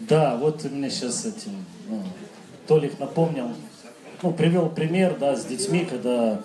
[0.00, 2.02] Да, вот мне сейчас этим, ну,
[2.66, 3.50] Толик напомнил,
[4.22, 6.40] ну, привел пример, да, с детьми, когда,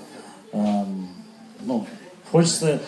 [0.51, 1.07] эм,
[1.61, 1.87] ну,
[2.31, 2.81] хочется,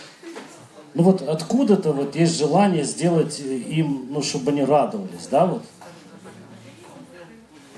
[0.94, 5.64] ну вот откуда-то вот есть желание сделать им, ну, чтобы они радовались, да, вот.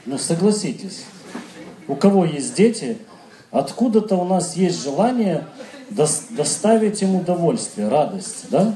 [0.05, 1.05] Ну, согласитесь,
[1.87, 2.97] у кого есть дети,
[3.51, 5.45] откуда-то у нас есть желание
[5.91, 8.73] доставить им удовольствие, радость, да?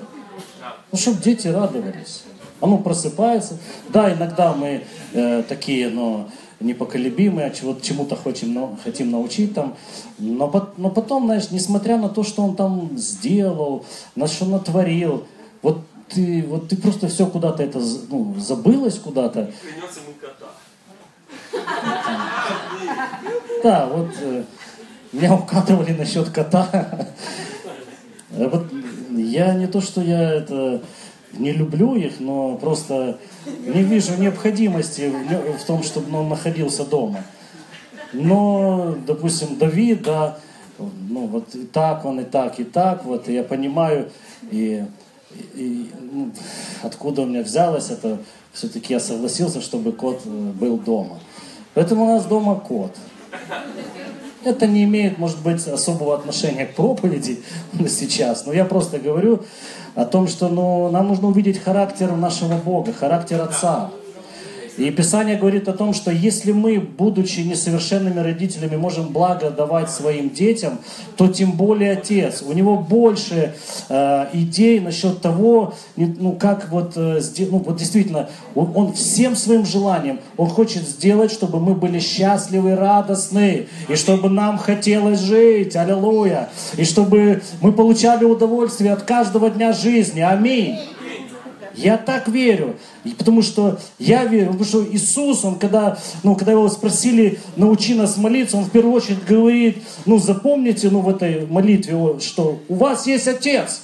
[0.91, 2.23] Ну, чтобы дети радовались.
[2.63, 3.57] Оно просыпается.
[3.89, 6.29] Да, иногда мы э, такие, но
[6.61, 9.75] непоколебимые, чего, чему-то хотим, хотим научить там.
[10.17, 15.27] Но, но потом, знаешь, несмотря на то, что он там сделал, на что натворил,
[15.61, 19.51] вот ты, вот ты просто все куда-то это ну, забылось куда-то.
[19.61, 20.47] Принес ему кота.
[23.61, 24.43] Да, вот э,
[25.11, 27.09] меня укатывали насчет кота.
[28.35, 28.65] Вот
[29.11, 30.81] я не то, что я это
[31.33, 35.11] не люблю их, но просто не вижу необходимости
[35.59, 37.23] в том, чтобы он находился дома.
[38.13, 40.37] Но, допустим, Давид, да,
[40.77, 44.09] ну вот и так он, и так, и так, вот, и я понимаю,
[44.51, 44.85] и,
[45.55, 46.31] и ну,
[46.83, 48.19] откуда у меня взялось это,
[48.53, 51.19] все-таки я согласился, чтобы кот э, был дома.
[51.73, 52.95] Поэтому у нас дома кот.
[54.43, 57.41] Это не имеет, может быть, особого отношения к проповеди
[57.87, 59.43] сейчас, но я просто говорю
[59.95, 63.89] о том, что ну, нам нужно увидеть характер нашего Бога, характер Отца.
[64.77, 70.29] И Писание говорит о том, что если мы, будучи несовершенными родителями, можем благо давать своим
[70.29, 70.79] детям,
[71.15, 72.41] то тем более Отец.
[72.41, 73.53] У него больше
[73.89, 77.21] э, идей насчет того, ну как вот, э,
[77.51, 82.75] ну, вот действительно, он, он всем своим желанием, он хочет сделать, чтобы мы были счастливы,
[82.75, 89.71] радостны, и чтобы нам хотелось жить, аллилуйя, и чтобы мы получали удовольствие от каждого дня
[89.73, 90.21] жизни.
[90.21, 90.77] Аминь.
[91.75, 92.75] Я так верю.
[93.17, 98.17] Потому что я верю, потому что Иисус, он когда, ну, когда его спросили, научи нас
[98.17, 103.07] молиться, он в первую очередь говорит, ну запомните, ну в этой молитве, что у вас
[103.07, 103.81] есть Отец.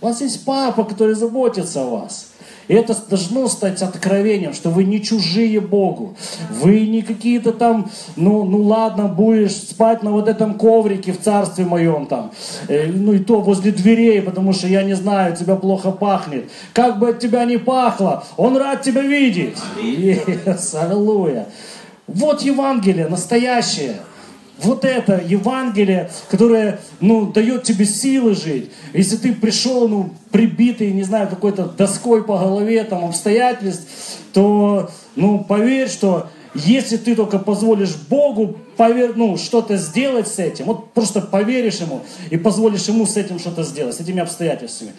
[0.00, 2.28] У вас есть папа, который заботится о вас.
[2.68, 6.16] И это должно стать откровением, что вы не чужие Богу.
[6.50, 11.64] Вы не какие-то там, ну, ну ладно, будешь спать на вот этом коврике в царстве
[11.64, 12.32] моем там.
[12.68, 16.50] Э, ну и то возле дверей, потому что я не знаю, тебя плохо пахнет.
[16.72, 19.56] Как бы от тебя не пахло, он рад тебя видеть.
[19.80, 21.46] Yes, аллилуйя.
[22.06, 23.96] Вот Евангелие настоящее.
[24.58, 28.70] Вот это Евангелие, которое, ну, дает тебе силы жить.
[28.94, 33.86] Если ты пришел, ну, прибитый, не знаю, какой-то доской по голове, там, обстоятельств,
[34.32, 40.66] то, ну, поверь, что если ты только позволишь Богу повер, ну, что-то сделать с этим,
[40.66, 44.92] вот просто поверишь Ему и позволишь Ему с этим что-то сделать, с этими обстоятельствами,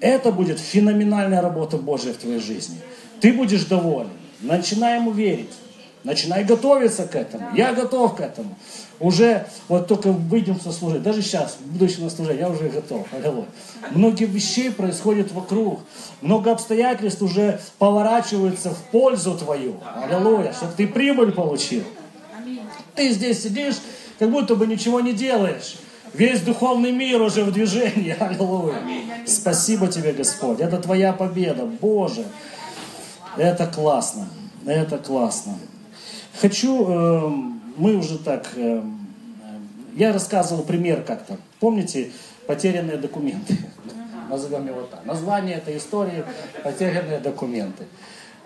[0.00, 2.76] это будет феноменальная работа Божья в твоей жизни.
[3.20, 4.10] Ты будешь доволен.
[4.40, 5.50] Начинай Ему верить.
[6.04, 7.48] Начинай готовиться к этому.
[7.56, 8.54] Я готов к этому.
[9.00, 11.02] Уже вот только выйдем со служения.
[11.02, 13.06] Даже сейчас, будучи на служении, я уже готов.
[13.12, 13.46] Аллилуйя.
[13.90, 15.80] Много вещей происходит вокруг.
[16.20, 19.76] Много обстоятельств уже поворачиваются в пользу твою.
[19.84, 20.52] Аллилуйя.
[20.52, 21.82] Чтобы ты прибыль получил.
[22.94, 23.74] Ты здесь сидишь,
[24.18, 25.76] как будто бы ничего не делаешь.
[26.12, 28.16] Весь духовный мир уже в движении.
[28.20, 28.76] Аллилуйя.
[29.26, 30.60] Спасибо тебе, Господь.
[30.60, 31.64] Это твоя победа.
[31.64, 32.24] Боже.
[33.36, 34.28] Это классно.
[34.64, 35.58] Это классно.
[36.40, 37.32] Хочу, э,
[37.76, 38.82] мы уже так, э,
[39.94, 41.38] я рассказывал пример как-то.
[41.60, 42.10] Помните,
[42.46, 43.56] потерянные документы?
[44.28, 45.04] Назовем его так.
[45.04, 46.24] Название этой истории
[46.62, 47.84] «Потерянные документы».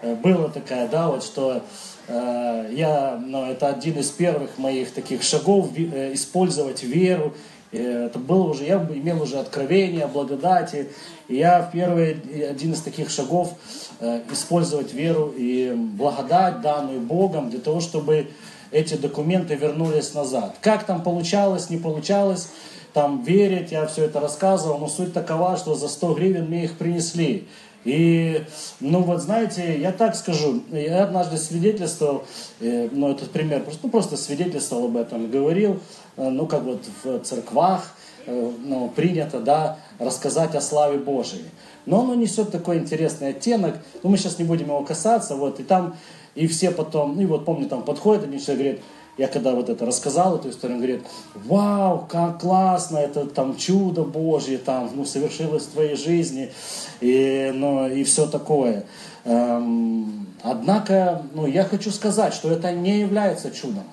[0.02, 1.62] Э, была такая, да, вот что
[2.08, 7.34] э, я, ну, это один из первых моих таких шагов э, использовать веру
[7.70, 10.88] это было уже, я имел уже откровение, благодати.
[11.28, 12.16] И я в первый,
[12.48, 13.52] один из таких шагов
[14.00, 18.28] э, использовать веру и благодать, данную Богом, для того, чтобы
[18.70, 20.56] эти документы вернулись назад.
[20.60, 22.48] Как там получалось, не получалось,
[22.92, 26.76] там верить, я все это рассказывал, но суть такова, что за 100 гривен мне их
[26.78, 27.46] принесли.
[27.84, 28.44] И,
[28.80, 32.25] ну вот знаете, я так скажу, я однажды свидетельствовал,
[32.60, 35.81] э, ну этот пример, ну, просто свидетельствовал об этом, говорил,
[36.16, 37.94] э, ну как вот в церквах,
[38.26, 41.44] э, ну, принято, да, рассказать о славе Божией.
[41.87, 45.62] Но оно несет такой интересный оттенок, ну мы сейчас не будем его касаться, вот, и
[45.62, 45.96] там,
[46.38, 48.81] и все потом, ну и вот помню, там подходит один человек, говорит,
[49.17, 51.02] я когда вот это рассказал, эту историю, он говорит,
[51.35, 56.52] вау, как классно, это там чудо Божье, там, ну, совершилось в твоей жизни,
[57.00, 58.85] и, ну, и все такое.
[59.25, 63.84] Эм, однако, ну, я хочу сказать, что это не является чудом.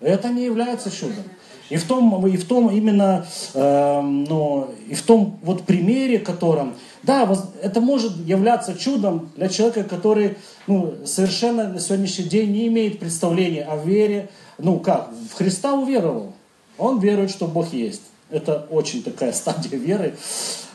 [0.00, 1.24] Это не является чудом.
[1.70, 3.24] И в том, и в том именно,
[3.54, 7.28] э, ну, и в том вот примере, котором Да,
[7.60, 13.64] это может являться чудом для человека, который ну, совершенно на сегодняшний день не имеет представления
[13.64, 14.28] о вере.
[14.58, 16.34] Ну как, в Христа уверовал.
[16.78, 18.02] Он верует, что Бог есть.
[18.30, 20.14] Это очень такая стадия веры.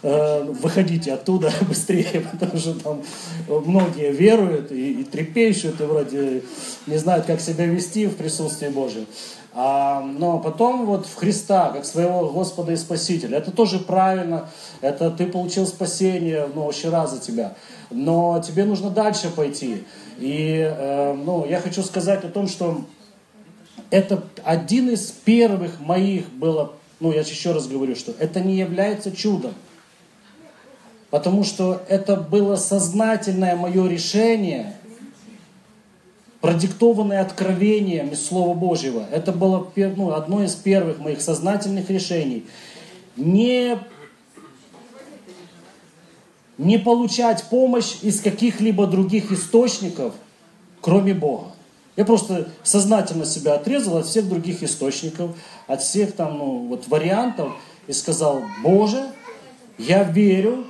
[0.03, 3.03] Э, выходите оттуда быстрее, потому что там
[3.47, 6.43] многие веруют и, и трепещут, и вроде
[6.85, 9.07] не знают, как себя вести в присутствии Божьем.
[9.59, 13.39] А, но потом вот в Христа, как своего Господа и Спасителя.
[13.39, 14.47] Это тоже правильно,
[14.81, 17.55] это ты получил спасение, ну, очень раз за тебя.
[17.89, 19.83] Но тебе нужно дальше пойти.
[20.19, 22.81] И э, ну, я хочу сказать о том, что
[23.89, 29.11] это один из первых моих было, ну я еще раз говорю, что это не является
[29.11, 29.55] чудом.
[31.09, 34.76] Потому что это было сознательное мое решение,
[36.41, 39.05] продиктованное откровением из Слова Божьего.
[39.11, 42.45] Это было ну, одно из первых моих сознательных решений.
[43.15, 43.79] Не,
[46.57, 50.13] не получать помощь из каких-либо других источников,
[50.81, 51.51] кроме Бога.
[51.95, 55.31] Я просто сознательно себя отрезал от всех других источников,
[55.65, 57.53] от всех там ну, вот вариантов
[57.87, 59.03] и сказал, Боже,
[59.79, 60.65] я верю,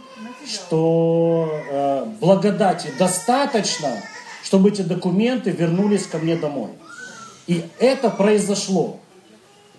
[0.47, 3.89] что э, благодати достаточно,
[4.43, 6.69] чтобы эти документы вернулись ко мне домой.
[7.47, 8.99] И это произошло.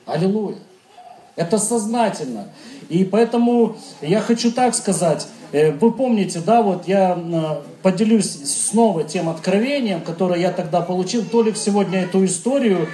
[0.07, 0.59] Аллилуйя.
[1.37, 2.49] Это сознательно.
[2.89, 5.29] И поэтому я хочу так сказать.
[5.53, 11.25] Э, вы помните, да, вот я э, поделюсь снова тем откровением, которое я тогда получил.
[11.25, 12.89] Толик сегодня эту историю,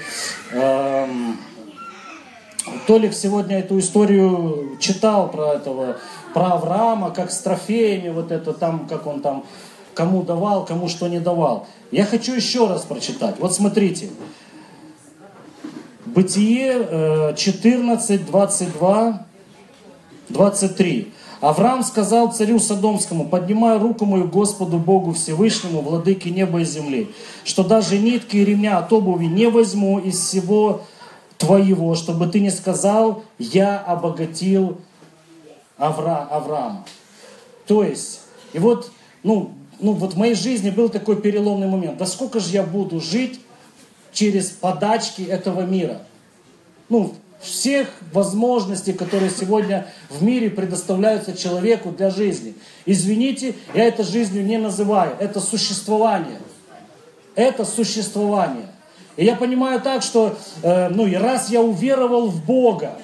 [0.53, 1.39] эм,
[2.87, 5.97] Толик сегодня эту историю читал про этого
[6.35, 9.45] про Авраама, как с трофеями, вот это там, как он там,
[9.94, 11.67] кому давал, кому что не давал.
[11.91, 13.37] Я хочу еще раз прочитать.
[13.38, 14.11] Вот смотрите.
[16.06, 19.26] Бытие 14, 22,
[20.29, 21.12] 23.
[21.41, 27.11] Авраам сказал царю Содомскому, поднимая руку мою Господу Богу Всевышнему, владыке неба и земли,
[27.44, 30.82] что даже нитки и ремня от обуви не возьму из всего
[31.37, 34.79] твоего, чтобы ты не сказал, я обогатил
[35.76, 36.85] Авра, Авраама.
[37.67, 38.20] То есть,
[38.52, 38.91] и вот,
[39.23, 39.52] ну,
[39.85, 41.99] ну, вот в моей жизни был такой переломный момент.
[41.99, 43.39] Да сколько же я буду жить
[44.15, 46.01] через подачки этого мира?
[46.89, 52.55] Ну, всех возможностей, которые сегодня в мире предоставляются человеку для жизни.
[52.87, 56.39] Извините, я это жизнью не называю, это существование.
[57.35, 58.69] Это существование.
[59.19, 62.97] И я понимаю так, что, э, ну, и раз я уверовал в Бога,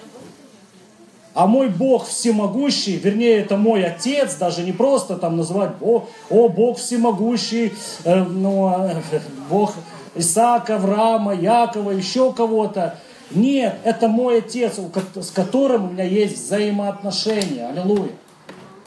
[1.32, 6.49] а мой Бог всемогущий, вернее, это мой Отец, даже не просто там называть, о, о
[6.49, 7.73] Бог всемогущий,
[8.05, 9.75] э, ну, э, Бог
[10.17, 12.99] Исаака, Авраама, Якова, еще кого-то.
[13.31, 14.79] Нет, это мой Отец,
[15.15, 17.69] с которым у меня есть взаимоотношения.
[17.69, 18.11] Аллилуйя.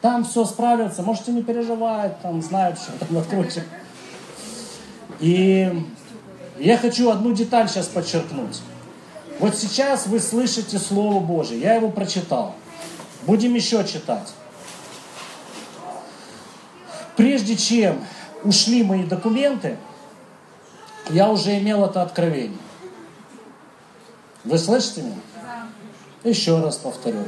[0.01, 3.63] Там все справится, можете не переживать, там знают, что там откройте.
[5.21, 5.71] И
[6.59, 8.59] я хочу одну деталь сейчас подчеркнуть.
[9.39, 11.59] Вот сейчас вы слышите Слово Божие.
[11.59, 12.55] Я его прочитал.
[13.23, 14.33] Будем еще читать.
[17.15, 18.03] Прежде чем
[18.43, 19.77] ушли мои документы,
[21.09, 22.57] я уже имел это откровение.
[24.43, 25.15] Вы слышите меня?
[26.23, 27.19] Еще раз повторю.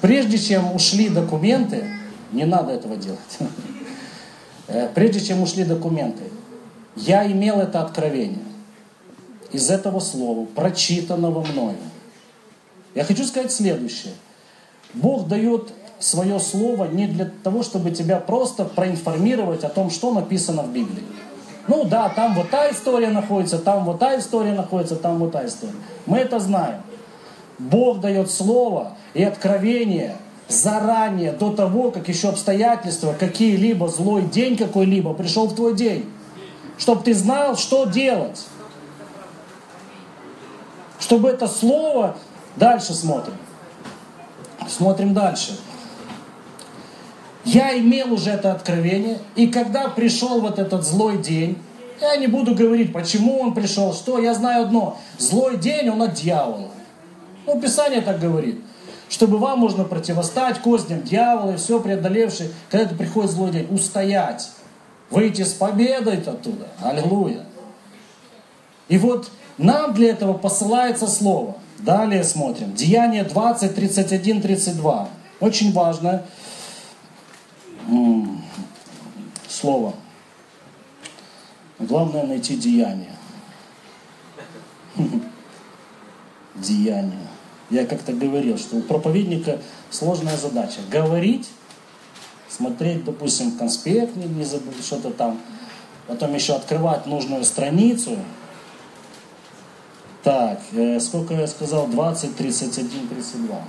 [0.00, 1.84] Прежде чем ушли документы,
[2.32, 3.38] не надо этого делать.
[4.72, 6.22] Э, прежде чем ушли документы,
[6.94, 8.44] я имел это откровение
[9.52, 11.76] из этого слова, прочитанного мною.
[12.94, 14.14] Я хочу сказать следующее.
[14.94, 20.62] Бог дает свое слово не для того, чтобы тебя просто проинформировать о том, что написано
[20.62, 21.04] в Библии.
[21.68, 25.46] Ну да, там вот та история находится, там вот та история находится, там вот та
[25.46, 25.74] история.
[26.06, 26.82] Мы это знаем.
[27.58, 30.16] Бог дает слово и откровение
[30.48, 36.10] заранее, до того, как еще обстоятельства, какие-либо, злой день какой-либо пришел в твой день.
[36.78, 38.46] Чтобы ты знал, что делать
[41.00, 42.16] чтобы это слово...
[42.56, 43.36] Дальше смотрим.
[44.68, 45.58] Смотрим дальше.
[47.44, 51.58] Я имел уже это откровение, и когда пришел вот этот злой день,
[52.00, 54.98] я не буду говорить, почему он пришел, что, я знаю одно.
[55.18, 56.70] Злой день, он от дьявола.
[57.46, 58.60] Ну, Писание так говорит.
[59.08, 64.50] Чтобы вам можно противостать козням дьявола и все преодолевший, когда это приходит злой день, устоять.
[65.10, 66.68] Выйти с победой оттуда.
[66.82, 67.44] Аллилуйя.
[68.88, 69.30] И вот
[69.62, 71.56] нам для этого посылается слово.
[71.78, 72.74] Далее смотрим.
[72.74, 75.08] Деяние 20, 31, 32.
[75.40, 76.24] Очень важное
[79.48, 79.94] слово.
[81.78, 83.12] Главное найти деяние.
[86.54, 87.28] Деяние.
[87.70, 89.58] Я как-то говорил, что у проповедника
[89.90, 90.80] сложная задача.
[90.90, 91.48] Говорить
[92.50, 95.40] смотреть, допустим, конспект, не, не забыть что-то там,
[96.06, 98.16] потом еще открывать нужную страницу.
[100.22, 101.86] Так, э, сколько я сказал?
[101.86, 103.62] 20, 31, 32.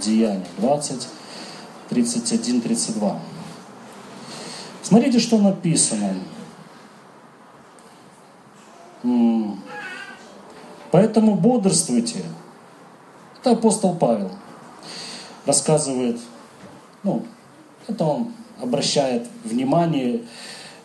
[0.00, 0.46] Деяние.
[0.58, 1.08] 20,
[1.88, 3.20] 31, 32.
[4.82, 6.14] Смотрите, что написано.
[10.90, 12.24] Поэтому бодрствуйте.
[13.40, 14.30] Это апостол Павел
[15.48, 16.20] рассказывает,
[17.02, 17.24] ну,
[17.86, 20.20] это он обращает внимание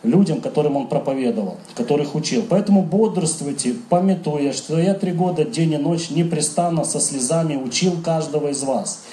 [0.04, 2.44] людям, которым он проповедовал, которых учил.
[2.48, 8.48] Поэтому бодрствуйте, пометуя, что я три года день и ночь непрестанно со слезами учил каждого
[8.48, 9.04] из вас.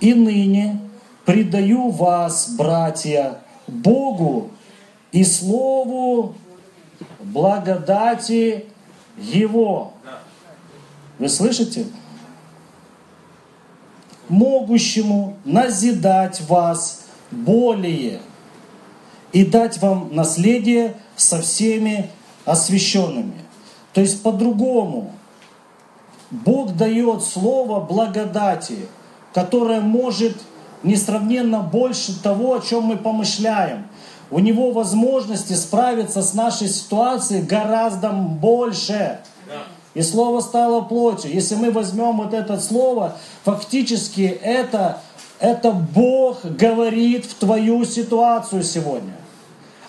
[0.00, 0.80] И ныне
[1.24, 4.50] предаю вас, братья, Богу
[5.12, 6.34] и Слову
[7.20, 8.64] благодати
[9.18, 9.92] Его.
[11.18, 11.86] Вы слышите?
[14.28, 18.20] Могущему назидать вас более
[19.32, 22.10] и дать вам наследие со всеми
[22.44, 23.40] освященными.
[23.92, 25.12] То есть по-другому.
[26.30, 28.86] Бог дает слово благодати,
[29.32, 30.36] которое может
[30.82, 33.86] несравненно больше того, о чем мы помышляем.
[34.30, 39.20] У него возможности справиться с нашей ситуацией гораздо больше.
[39.94, 41.32] И слово стало плотью.
[41.32, 45.00] Если мы возьмем вот это слово, фактически это,
[45.40, 49.14] это Бог говорит в твою ситуацию сегодня.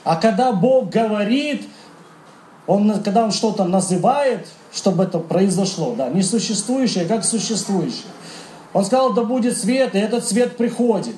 [0.04, 1.68] А когда Бог говорит,
[2.68, 8.06] он, когда Он что-то называет, чтобы это произошло, да, несуществующее, как существующее.
[8.74, 11.16] Он сказал, да будет свет, и этот свет приходит.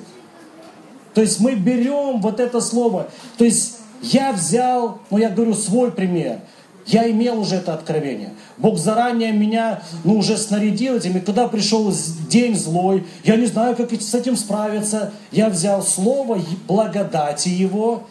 [1.12, 3.08] То есть мы берем вот это слово.
[3.36, 6.40] То есть я взял, ну я говорю свой пример.
[6.86, 8.30] Я имел уже это откровение.
[8.56, 11.16] Бог заранее меня, ну, уже снарядил этим.
[11.16, 11.92] И когда пришел
[12.28, 15.12] день злой, я не знаю, как с этим справиться.
[15.30, 18.04] Я взял слово благодати Его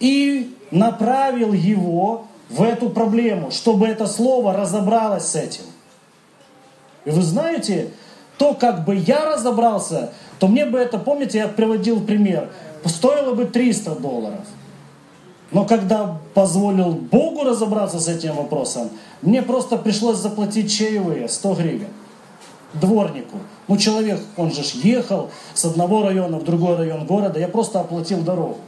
[0.00, 5.64] и направил его в эту проблему, чтобы это слово разобралось с этим.
[7.04, 7.90] И вы знаете,
[8.38, 12.50] то, как бы я разобрался, то мне бы это, помните, я приводил пример,
[12.84, 14.46] стоило бы 300 долларов.
[15.52, 18.90] Но когда позволил Богу разобраться с этим вопросом,
[19.22, 21.88] мне просто пришлось заплатить чаевые 100 гривен
[22.74, 23.38] дворнику.
[23.68, 28.20] Ну, человек, он же ехал с одного района в другой район города, я просто оплатил
[28.22, 28.58] дорогу.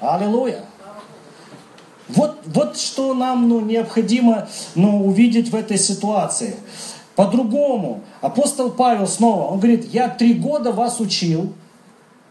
[0.00, 0.64] Аллилуйя.
[2.08, 6.56] Вот, вот что нам ну, необходимо ну, увидеть в этой ситуации.
[7.14, 8.02] По-другому.
[8.20, 11.52] Апостол Павел снова, он говорит, я три года вас учил,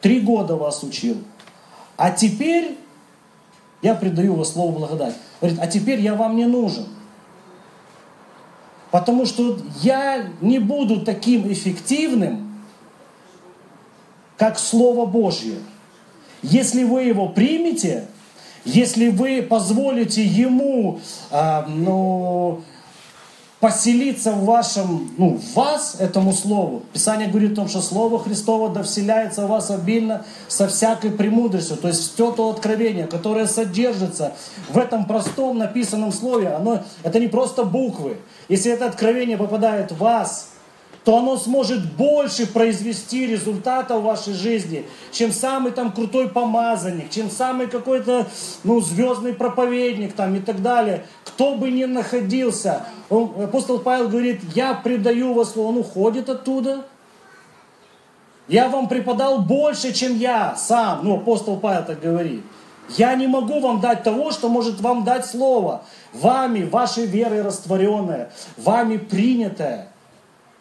[0.01, 1.17] три года вас учил,
[1.95, 2.77] а теперь
[3.81, 5.15] я предаю вас слову благодать.
[5.39, 6.85] Говорит, а теперь я вам не нужен.
[8.91, 12.63] Потому что я не буду таким эффективным,
[14.37, 15.57] как Слово Божье.
[16.41, 18.07] Если вы его примете,
[18.65, 22.61] если вы позволите ему а, ну,
[23.59, 26.83] поселиться в вашем, ну, в вас, этому слову.
[26.93, 31.75] Писание говорит о том, что Слово Христово да вселяется в вас обильно со всякой премудростью.
[31.77, 34.33] То есть все то откровение, которое содержится
[34.69, 38.17] в этом простом написанном слове, оно, это не просто буквы.
[38.47, 40.49] Если это откровение попадает в вас,
[41.03, 47.31] то оно сможет больше произвести результата в вашей жизни, чем самый там крутой помазанник, чем
[47.31, 48.27] самый какой-то
[48.63, 51.05] ну, звездный проповедник там и так далее.
[51.23, 56.85] Кто бы ни находился, он, апостол Павел говорит, я предаю вас, он уходит оттуда.
[58.47, 61.01] Я вам преподал больше, чем я сам.
[61.03, 62.43] Ну, апостол Павел так говорит.
[62.97, 65.83] Я не могу вам дать того, что может вам дать Слово.
[66.11, 69.89] Вами, вашей верой растворенное, вами принятое.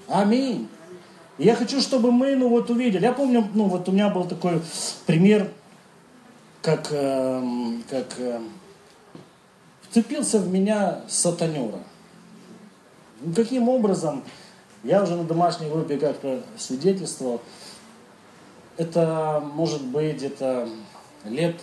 [0.08, 0.68] Аминь.
[1.36, 3.04] Я хочу, чтобы мы, ну вот увидели.
[3.04, 4.60] Я помню, ну вот у меня был такой
[5.06, 5.52] пример,
[6.62, 7.42] как, э,
[7.88, 8.40] как э,
[9.82, 11.78] вцепился в меня сатанера.
[13.20, 14.24] Ну, каким образом,
[14.82, 17.40] я уже на домашней группе как-то свидетельствовал,
[18.76, 20.68] это может быть где-то
[21.24, 21.56] лет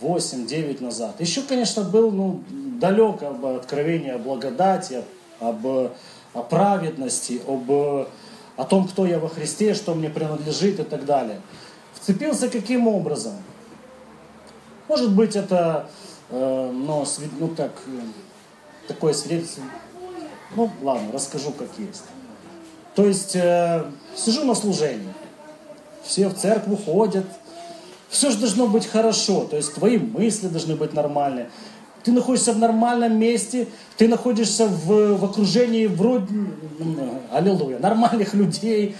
[0.00, 1.20] 8-9 назад.
[1.20, 2.42] Еще, конечно, был ну,
[2.80, 5.02] далек об откровении о благодати,
[5.40, 5.66] об
[6.34, 11.40] о праведности, об, о том, кто я во Христе, что мне принадлежит и так далее.
[11.94, 13.34] Вцепился каким образом?
[14.88, 15.88] Может быть, это
[16.30, 17.06] э, но,
[17.38, 18.00] ну, так, э,
[18.88, 19.64] такое свидетельство.
[20.56, 22.04] Ну, ладно, расскажу, как есть.
[22.94, 23.84] То есть, э,
[24.16, 25.14] сижу на служении,
[26.02, 27.26] все в церковь ходят,
[28.08, 31.50] все же должно быть хорошо, то есть твои мысли должны быть нормальные.
[32.04, 36.34] Ты находишься в нормальном месте, ты находишься в, в окружении вроде,
[37.32, 38.96] аллилуйя, нормальных людей,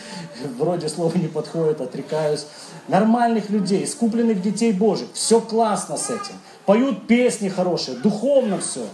[0.59, 2.47] вроде слова не подходит, отрекаюсь,
[2.89, 6.35] нормальных людей, искупленных детей Божьих, все классно с этим,
[6.67, 8.87] поют песни хорошие, духовно все.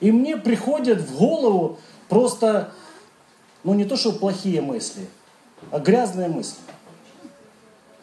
[0.00, 1.78] И мне приходят в голову
[2.08, 2.72] просто,
[3.64, 5.06] ну не то, что плохие мысли,
[5.70, 6.58] а грязные мысли,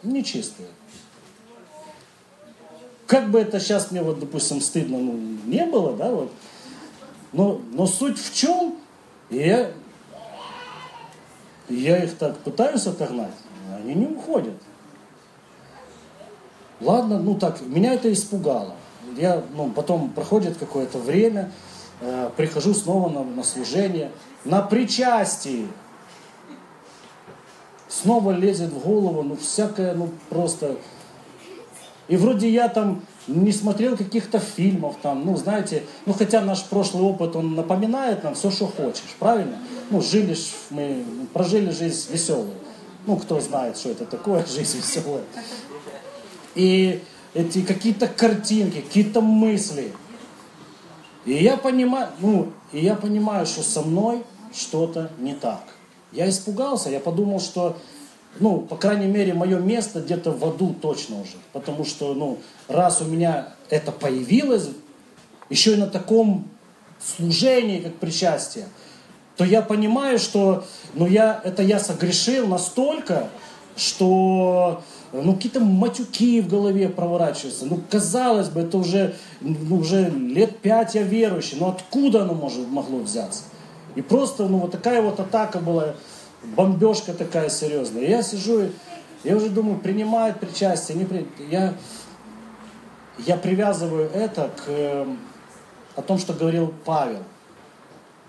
[0.02, 0.68] нечистые
[3.08, 5.14] как бы это сейчас мне вот, допустим, стыдно ну,
[5.46, 6.30] не было, да, вот,
[7.32, 8.76] но, но суть в чем,
[9.30, 9.70] я,
[11.70, 13.32] я их так пытаюсь отогнать,
[13.74, 14.54] они не уходят.
[16.80, 18.74] Ладно, ну так, меня это испугало.
[19.16, 21.50] Я, ну, потом проходит какое-то время,
[22.02, 24.12] э, прихожу снова на, на служение,
[24.44, 25.66] на причастии.
[27.88, 30.76] Снова лезет в голову, ну, всякое, ну, просто
[32.08, 37.02] и вроде я там не смотрел каких-то фильмов там, ну, знаете, ну, хотя наш прошлый
[37.04, 39.58] опыт, он напоминает нам все, что хочешь, правильно?
[39.90, 42.54] Ну, жили ж, мы прожили жизнь веселую.
[43.06, 45.24] Ну, кто знает, что это такое, жизнь веселая.
[46.54, 47.02] И
[47.34, 49.92] эти какие-то картинки, какие-то мысли.
[51.26, 54.24] И я понимаю, ну, и я понимаю, что со мной
[54.54, 55.62] что-то не так.
[56.10, 57.76] Я испугался, я подумал, что
[58.40, 61.36] ну, по крайней мере, мое место где-то в аду точно уже.
[61.52, 64.68] Потому что, ну, раз у меня это появилось,
[65.50, 66.48] еще и на таком
[67.00, 68.66] служении, как причастие,
[69.36, 73.28] то я понимаю, что, ну, я, это я согрешил настолько,
[73.76, 74.82] что,
[75.12, 77.64] ну, какие-то матюки в голове проворачиваются.
[77.66, 82.68] Ну, казалось бы, это уже, ну, уже лет пять я верующий, но откуда оно может,
[82.68, 83.44] могло взяться?
[83.94, 85.94] И просто, ну, вот такая вот атака была
[86.42, 88.06] бомбежка такая серьезная.
[88.06, 88.68] я сижу,
[89.24, 91.26] я уже думаю, принимают причастие, не при...
[91.50, 91.74] я,
[93.18, 95.06] я привязываю это к
[95.98, 97.24] о том, что говорил Павел.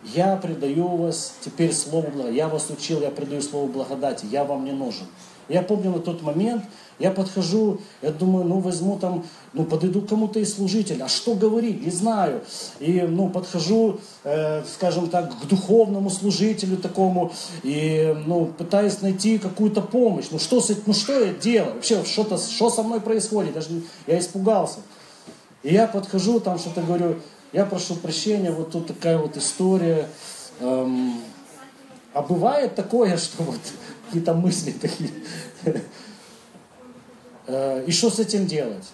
[0.03, 2.35] Я предаю вас теперь Слову благодати.
[2.35, 4.25] Я вас учил, я предаю Слову благодати.
[4.25, 5.05] Я вам не нужен.
[5.47, 6.63] Я помню на тот момент,
[7.00, 11.84] я подхожу, я думаю, ну возьму там, ну подойду кому-то из служителей, а что говорить,
[11.84, 12.42] не знаю.
[12.79, 17.31] И ну подхожу, э, скажем так, к духовному служителю такому,
[17.64, 20.25] и ну пытаюсь найти какую-то помощь.
[20.31, 21.75] Ну что, ну что я делаю?
[21.75, 23.53] Вообще, что-то, что со мной происходит?
[23.53, 23.70] Даже
[24.05, 24.79] я испугался.
[25.64, 27.16] И я подхожу, там что-то говорю,
[27.53, 30.07] я прошу прощения, вот тут такая вот история.
[30.59, 31.22] Эм,
[32.14, 33.59] а бывает такое, что вот
[34.05, 35.12] какие-то мысли такие.
[37.50, 38.85] Э, и что с этим делать?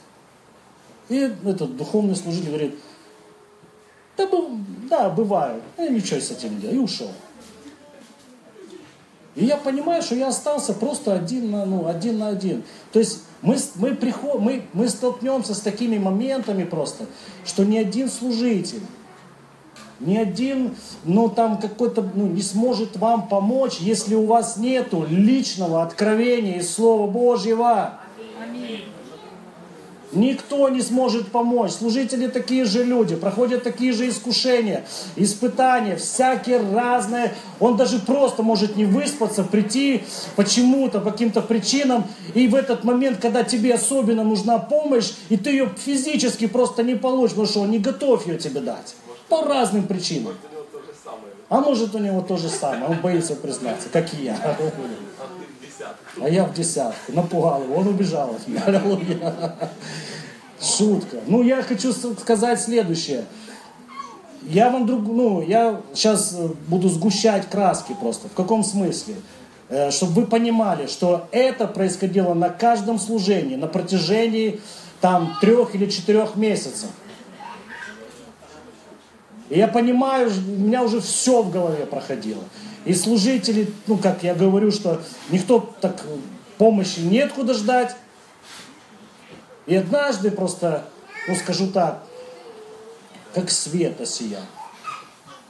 [1.09, 2.75] И этот духовный служитель говорит,
[4.17, 4.27] да,
[4.89, 7.11] да бывает, ну, ничего с этим делать, и ушел.
[9.35, 12.63] И я понимаю, что я остался просто один на, ну, один, на один.
[12.93, 17.05] То есть мы, мы, приход, мы, мы столкнемся с такими моментами просто,
[17.43, 18.81] что ни один служитель,
[19.99, 25.83] ни один, ну там какой-то, ну не сможет вам помочь, если у вас нету личного
[25.83, 27.99] откровения из Слова Божьего.
[30.15, 31.71] Никто не сможет помочь.
[31.71, 34.85] Служители такие же люди, проходят такие же искушения,
[35.17, 37.33] испытания, всякие разные.
[37.59, 40.03] Он даже просто может не выспаться, прийти
[40.35, 42.05] почему-то, по каким-то причинам.
[42.33, 46.95] И в этот момент, когда тебе особенно нужна помощь, и ты ее физически просто не
[46.95, 48.95] получишь, потому что он не готов ее тебе дать.
[49.27, 50.33] По разным причинам.
[51.49, 54.57] А может у него то же самое, он боится признаться, как и я.
[56.21, 58.63] А я в десятку, напугал его, он убежал от меня.
[60.61, 61.17] Шутка.
[61.27, 63.25] Ну, я хочу сказать следующее.
[64.43, 68.29] Я вам друг, ну, я сейчас э, буду сгущать краски просто.
[68.29, 69.15] В каком смысле?
[69.69, 74.61] Э, чтобы вы понимали, что это происходило на каждом служении на протяжении
[75.01, 76.89] там трех или четырех месяцев.
[79.49, 82.43] И я понимаю, у меня уже все в голове проходило.
[82.85, 86.01] И служители, ну как я говорю, что никто так
[86.57, 87.95] помощи нет куда ждать.
[89.65, 90.85] И однажды просто,
[91.27, 92.03] ну скажу так,
[93.33, 94.43] как свет осиял.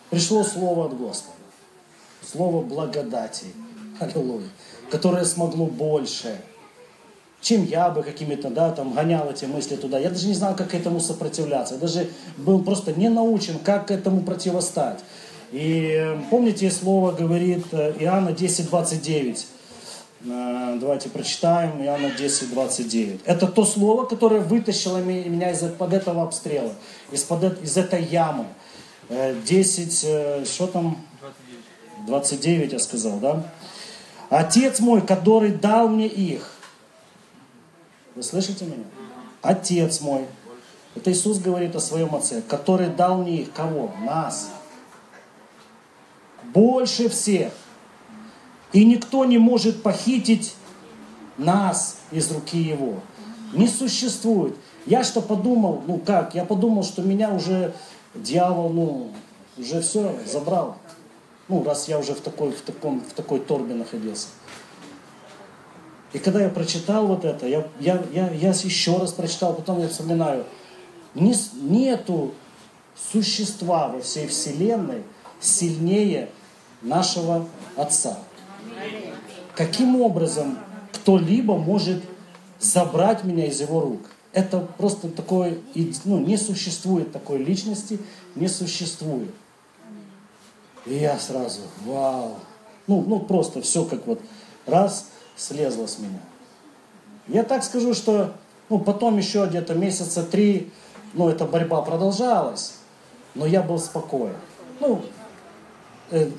[0.09, 1.35] Пришло слово от Господа.
[2.21, 3.47] Слово благодати.
[3.99, 4.49] Аллилуйя.
[4.89, 6.41] Которое смогло больше
[7.45, 9.99] чем я бы какими-то, да, там, гонял эти мысли туда.
[9.99, 11.75] Я даже не знал, как этому сопротивляться.
[11.75, 15.01] Я даже был просто не научен, как этому противостать.
[15.51, 19.47] И э, помните, слово говорит э, Иоанна 10, 29.
[20.25, 23.21] Э, давайте прочитаем Иоанна 10, 29.
[23.25, 26.73] Это то слово, которое вытащило меня из-под этого обстрела,
[27.11, 28.47] из-под из этой ямы.
[29.07, 30.97] 10, что там?
[32.07, 32.07] 29.
[32.07, 33.43] 29 я сказал, да?
[34.29, 36.54] Отец мой, который дал мне их,
[38.15, 38.85] вы слышите меня?
[39.41, 40.25] Отец мой,
[40.95, 43.51] Это Иисус говорит о своем Отце, который дал мне их.
[43.51, 43.91] Кого?
[44.03, 44.49] Нас.
[46.53, 47.51] Больше всех.
[48.71, 50.55] И никто не может похитить
[51.37, 53.01] нас из руки Его.
[53.53, 54.55] Не существует.
[54.85, 57.73] Я что подумал, ну как, я подумал, что меня уже
[58.13, 59.11] дьявол, ну,
[59.57, 60.77] уже все забрал.
[61.47, 64.27] Ну, раз я уже в такой, в таком, в такой торбе находился.
[66.15, 69.89] И когда я прочитал вот это, я, я, я, я еще раз прочитал, потом я
[69.89, 70.45] вспоминаю,
[71.13, 72.33] не, нету
[73.11, 75.03] существа во всей Вселенной
[75.41, 76.29] сильнее
[76.81, 78.17] нашего Отца.
[79.55, 80.57] Каким образом
[80.93, 82.01] кто-либо может
[82.61, 84.09] забрать меня из его рук?
[84.31, 85.57] Это просто такое,
[86.05, 87.99] ну, не существует такой личности,
[88.35, 89.35] не существует.
[90.85, 92.37] И я сразу, вау.
[92.87, 94.21] Ну, ну просто все как вот
[94.65, 96.19] раз слезло с меня.
[97.27, 98.33] Я так скажу, что
[98.69, 100.71] ну, потом еще где-то месяца три,
[101.13, 102.75] ну, эта борьба продолжалась,
[103.33, 104.35] но я был спокоен.
[104.79, 105.01] Ну,
[106.11, 106.29] э,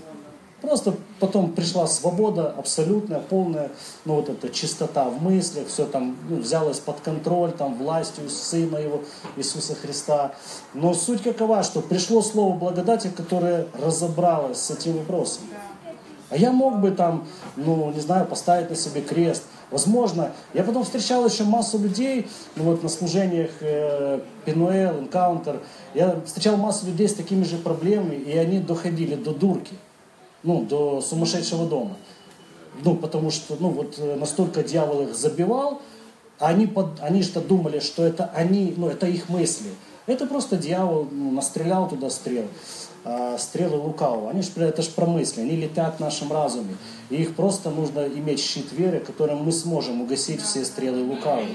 [0.62, 3.70] Просто потом пришла свобода абсолютная, полная,
[4.06, 8.78] ну вот эта чистота в мыслях, все там ну, взялось под контроль, там властью Сына
[8.78, 9.02] Его,
[9.37, 10.35] Иисуса Христа.
[10.72, 15.42] Но суть какова, что пришло слово благодати, которое разобралось с этим вопросом.
[16.30, 19.44] А я мог бы там, ну, не знаю, поставить на себе крест.
[19.70, 25.60] Возможно, я потом встречал еще массу людей, ну вот на служениях э, Пинуэл, Энкаунтер,
[25.94, 29.74] я встречал массу людей с такими же проблемами, и они доходили до дурки
[30.46, 31.96] ну, до сумасшедшего дома.
[32.84, 35.82] Ну, потому что, ну, вот э, настолько дьявол их забивал,
[36.38, 39.70] они, под, они что думали, что это они, ну, это их мысли.
[40.06, 42.86] Это просто дьявол ну, настрелял туда стрел, а,
[43.38, 44.30] стрелы лукавого.
[44.30, 46.76] Они ж, это же про мысли, они летят в нашем разуме.
[47.10, 51.46] И их просто нужно иметь щит веры, которым мы сможем угасить все стрелы лукавого.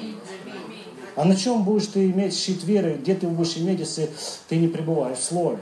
[1.15, 4.09] А на чем будешь ты иметь щит веры, где ты будешь иметь, если
[4.47, 5.59] ты не пребываешь в Слове?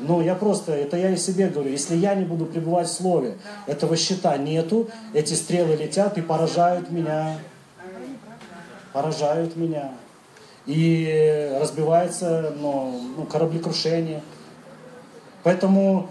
[0.00, 3.36] Но я просто, это я и себе говорю, если я не буду пребывать в Слове,
[3.66, 7.38] этого щита нету, эти стрелы летят и поражают меня.
[8.92, 9.92] Поражают меня.
[10.66, 14.22] И разбивается ну, ну, кораблекрушение.
[15.48, 16.10] Поэтому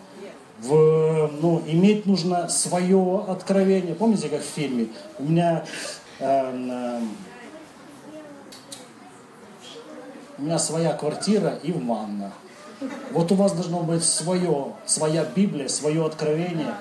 [0.61, 3.93] в, ну, иметь нужно свое откровение.
[3.93, 4.87] Помните, как в фильме?
[5.19, 5.63] У меня
[6.19, 7.01] э, э,
[10.39, 12.31] у меня своя квартира и ванна.
[13.11, 16.73] Вот у вас должно быть свое, своя Библия, свое откровение,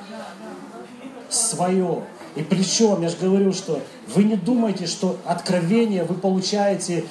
[1.28, 2.04] свое.
[2.36, 3.82] И причем, я же говорю, что
[4.14, 7.04] вы не думайте, что откровение вы получаете,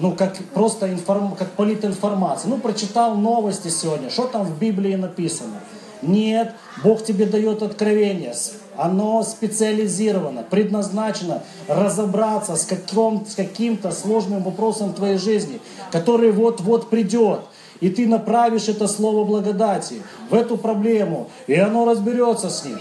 [0.00, 2.48] ну, как просто информ, как политинформация.
[2.48, 5.60] Ну, прочитал новости сегодня, что там в Библии написано.
[6.02, 8.34] Нет, Бог тебе дает откровение.
[8.76, 15.60] Оно специализировано, предназначено разобраться с, каким, с каким-то сложным вопросом твоей жизни,
[15.90, 17.40] который вот-вот придет
[17.80, 22.78] и ты направишь это слово благодати в эту проблему, и оно разберется с ним.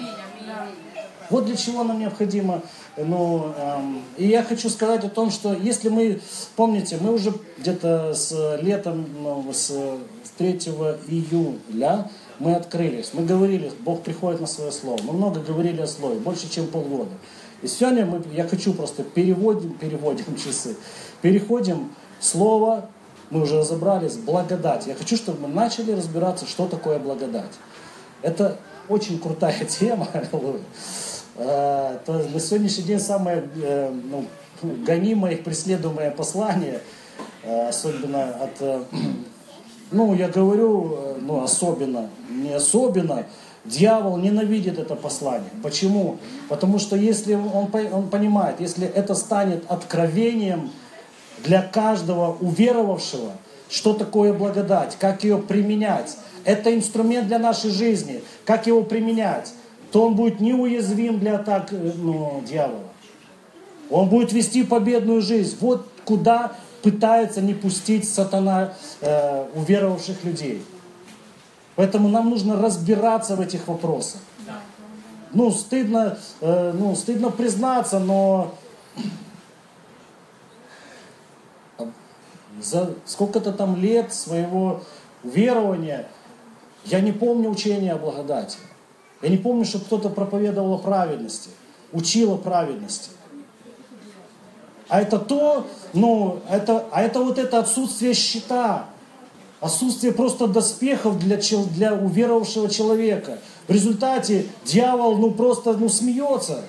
[1.29, 2.61] Вот для чего нам необходимо.
[3.05, 6.19] Ну, эм, и я хочу сказать о том, что если мы,
[6.57, 9.71] помните, мы уже где-то с летом, ну, с
[10.37, 10.51] 3
[11.07, 12.09] июля
[12.39, 14.99] мы открылись, мы говорили, Бог приходит на свое слово.
[15.03, 17.11] Мы много говорили о слове, больше, чем полгода.
[17.61, 20.75] И сегодня мы, я хочу просто переводим, переводим часы,
[21.21, 22.89] переходим слово
[23.29, 24.87] мы уже разобрались, благодать.
[24.87, 27.51] Я хочу, чтобы мы начали разбираться, что такое благодать.
[28.21, 28.57] Это
[28.89, 30.07] очень крутая тема,
[31.39, 34.25] э, Это на сегодняшний день самое э, ну,
[34.61, 36.81] гонимое и преследуемое послание,
[37.43, 38.87] э, особенно от,
[39.91, 43.25] ну, я говорю, ну, особенно, не особенно,
[43.65, 45.49] Дьявол ненавидит это послание.
[45.61, 46.17] Почему?
[46.47, 50.71] Потому что если он, он понимает, если это станет откровением
[51.43, 53.33] для каждого уверовавшего,
[53.69, 56.17] что такое благодать, как ее применять.
[56.43, 59.53] Это инструмент для нашей жизни, как его применять.
[59.91, 62.83] То он будет неуязвим для атак э, ну, дьявола.
[63.89, 65.57] Он будет вести победную жизнь.
[65.61, 70.63] Вот куда пытается не пустить сатана э, уверовавших людей.
[71.75, 74.21] Поэтому нам нужно разбираться в этих вопросах.
[75.31, 78.55] Ну, стыдно, э, ну, стыдно признаться, но
[82.61, 84.81] за сколько-то там лет своего
[85.23, 86.07] верования
[86.85, 88.57] я не помню учения о благодати.
[89.21, 91.49] Я не помню, чтобы кто-то проповедовал о праведности,
[91.91, 93.09] учил о праведности.
[94.87, 98.85] А это то, ну, это, а это вот это отсутствие щита,
[99.59, 103.39] отсутствие просто доспехов для, для уверовавшего человека.
[103.67, 106.63] В результате дьявол, ну, просто, ну, смеется.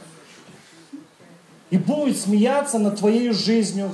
[1.70, 3.92] И будет смеяться над твоей жизнью,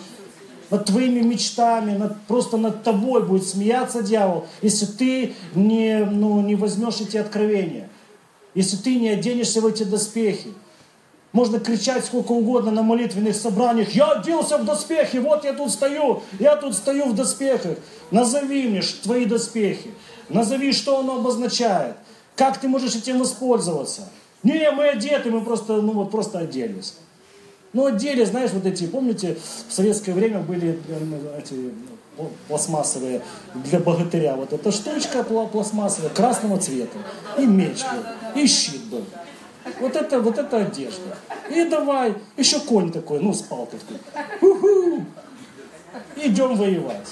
[0.70, 6.56] над твоими мечтами, над, просто над тобой будет смеяться дьявол, если ты не, ну, не
[6.56, 7.88] возьмешь эти откровения,
[8.56, 10.52] если ты не оденешься в эти доспехи.
[11.32, 13.90] Можно кричать сколько угодно на молитвенных собраниях.
[13.90, 17.76] Я оделся в доспехи, вот я тут стою, я тут стою в доспехах.
[18.10, 19.90] Назови мне твои доспехи.
[20.30, 21.96] Назови, что оно обозначает.
[22.34, 24.08] Как ты можешь этим воспользоваться?
[24.42, 26.94] Не, мы одеты, мы просто, ну вот просто оделись.
[27.74, 29.36] Ну, одели, знаешь, вот эти, помните,
[29.68, 31.54] в советское время были э, эти
[32.48, 33.22] пластмассовые
[33.54, 34.36] для богатыря.
[34.36, 36.98] Вот эта штучка пластмассовая красного цвета.
[37.38, 39.04] И меч был, и щит был.
[39.80, 41.16] Вот это, вот это одежда.
[41.50, 45.04] И давай, еще конь такой, ну, с палкой такой.
[46.16, 47.08] Идем воевать.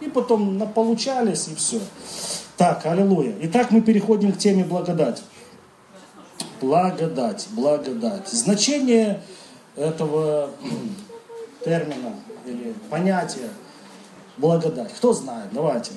[0.00, 1.80] И потом получались, и все.
[2.56, 3.34] Так, аллилуйя.
[3.42, 5.22] Итак, мы переходим к теме благодать.
[6.60, 8.28] Благодать, благодать.
[8.28, 9.22] Значение
[9.76, 10.50] этого
[11.64, 12.14] термина
[12.46, 13.48] или понятия
[14.36, 14.92] благодать.
[14.94, 15.48] Кто знает?
[15.52, 15.92] Давайте.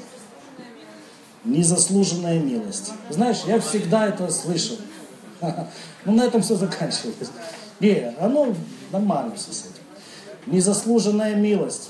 [1.43, 2.91] Незаслуженная милость.
[3.09, 4.77] Знаешь, я всегда это слышал.
[6.05, 7.31] Ну, на этом все заканчивается.
[7.79, 8.53] Не, оно
[8.91, 10.53] нормально все с этим.
[10.53, 11.89] Незаслуженная милость.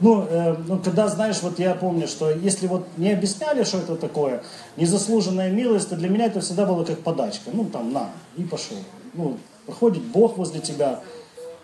[0.00, 3.96] Ну, э, ну, когда, знаешь, вот я помню, что если вот не объясняли, что это
[3.96, 4.42] такое,
[4.78, 7.50] незаслуженная милость, то для меня это всегда было как подачка.
[7.52, 8.08] Ну, там, на,
[8.38, 8.78] и пошел.
[9.12, 9.36] Ну,
[9.66, 11.00] проходит Бог возле тебя,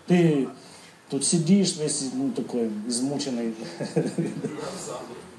[0.05, 0.47] ты
[1.09, 3.55] тут сидишь весь, ну, такой измученный.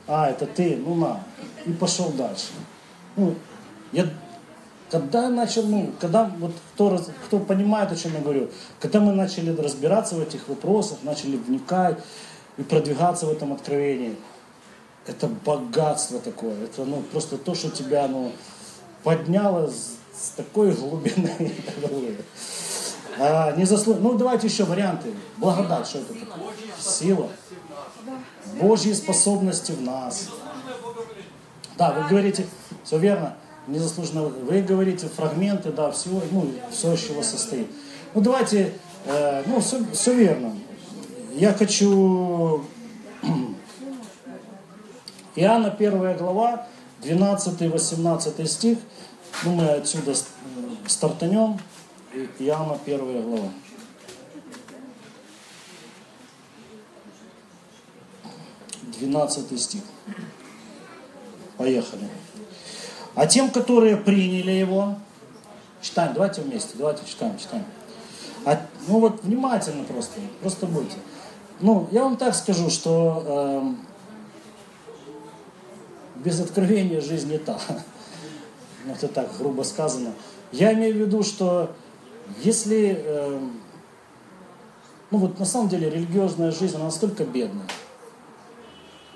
[0.07, 1.23] А, это ты, ну, на.
[1.67, 2.47] И пошел дальше.
[3.17, 3.35] Ну,
[3.93, 4.09] я
[4.91, 8.51] когда начал, ну, когда вот кто, кто понимает, о чем я говорю,
[8.81, 11.99] когда мы начали разбираться в этих вопросах, начали вникать
[12.57, 14.17] и продвигаться в этом откровении,
[15.07, 18.33] это богатство такое, это ну, просто то, что тебя ну,
[19.03, 21.53] подняло с, с такой глубины.
[23.21, 23.95] А, не заслу...
[23.95, 25.13] Ну, давайте еще варианты.
[25.37, 26.53] Благодать, что это такое?
[26.79, 27.29] Сила.
[28.61, 30.29] Божьи способности в нас.
[31.77, 32.47] Да, вы говорите,
[32.85, 33.37] все верно
[33.69, 34.23] незаслуженно.
[34.23, 37.69] Вы говорите фрагменты, да, всего, ну, все, из чего состоит.
[38.15, 38.73] Ну, давайте,
[39.05, 40.57] э, ну, все, все верно.
[41.33, 42.65] Я хочу...
[45.37, 46.67] Иоанна 1 глава,
[47.03, 48.79] 12-18 стих.
[49.45, 50.15] Ну, мы отсюда
[50.87, 51.61] стартанем.
[52.15, 53.51] Иоанна 1 глава.
[58.99, 59.83] Двенадцатый стих.
[61.59, 62.09] Поехали.
[63.15, 64.95] А тем, которые приняли его,
[65.83, 67.65] читаем, давайте вместе, давайте читаем, читаем.
[68.47, 70.97] А, ну вот внимательно просто, просто будьте.
[71.61, 73.75] Ну, я вам так скажу, что
[76.17, 77.59] э, без откровения жизнь не та.
[78.89, 80.15] Это так грубо сказано.
[80.53, 81.75] Я имею в виду, что
[82.43, 83.41] если, э,
[85.11, 87.67] ну вот на самом деле религиозная жизнь, она настолько бедная.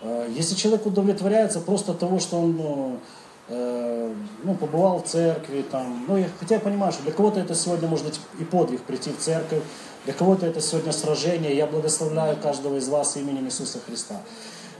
[0.02, 3.00] Э, если человек удовлетворяется просто того, что он ну,
[3.48, 7.54] Э, ну, побывал в церкви, там, ну, я, хотя я понимаю, что для кого-то это
[7.54, 9.62] сегодня может быть и подвиг прийти в церковь,
[10.04, 14.22] для кого-то это сегодня сражение, я благословляю каждого из вас именем Иисуса Христа.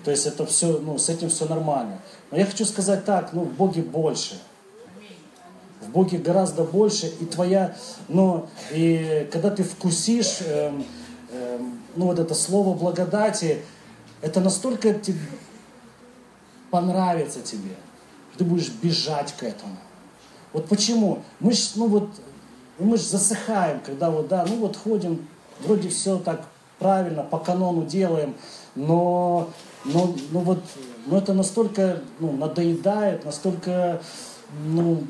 [0.05, 1.99] То есть это все, ну, с этим все нормально.
[2.31, 4.41] Но я хочу сказать так, ну, в Боге больше.
[5.83, 7.77] В Боге гораздо больше, и твоя,
[8.09, 10.85] ну, и когда ты вкусишь, эм,
[11.33, 13.63] эм, ну, вот это слово благодати,
[14.21, 15.19] это настолько тебе
[16.71, 17.77] понравится тебе
[18.37, 19.77] ты будешь бежать к этому.
[20.53, 21.23] Вот почему?
[21.41, 22.09] Мы ж, ну вот,
[22.79, 25.27] мы же засыхаем, когда вот, да, ну вот ходим,
[25.61, 26.45] вроде все так
[26.79, 28.35] правильно, по канону делаем,
[28.75, 29.51] но,
[29.85, 30.59] но, но вот,
[31.07, 34.03] но это настолько, ну, надоедает, настолько,
[34.65, 35.03] ну,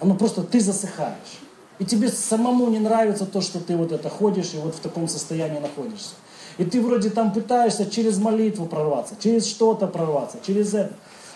[0.00, 1.40] оно просто, ты засыхаешь.
[1.78, 5.08] И тебе самому не нравится то, что ты вот это ходишь и вот в таком
[5.08, 6.14] состоянии находишься.
[6.58, 10.92] И ты вроде там пытаешься через молитву прорваться, через что-то прорваться, через это.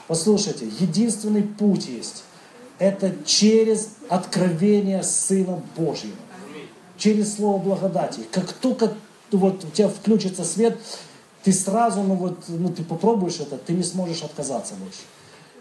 [0.08, 2.24] Послушайте, единственный путь есть.
[2.78, 6.16] Это через откровение Сына Божьего.
[6.98, 8.20] Через Слово благодати.
[8.32, 8.92] Как только
[9.30, 10.76] вот у тебя включится свет,
[11.44, 15.00] ты сразу, ну вот, ну ты попробуешь это, ты не сможешь отказаться больше.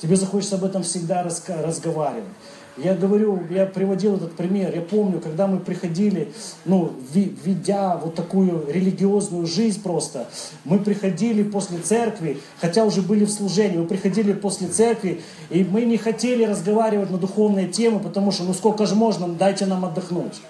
[0.02, 2.30] Тебе захочется об этом всегда разговаривать.
[2.78, 4.74] Я говорю, я приводил этот пример.
[4.74, 6.32] Я помню, когда мы приходили,
[6.64, 10.30] ну, ведя вот такую религиозную жизнь просто,
[10.64, 15.82] мы приходили после церкви, хотя уже были в служении, мы приходили после церкви, и мы
[15.82, 20.42] не хотели разговаривать на духовные темы, потому что, ну, сколько же можно, дайте нам отдохнуть.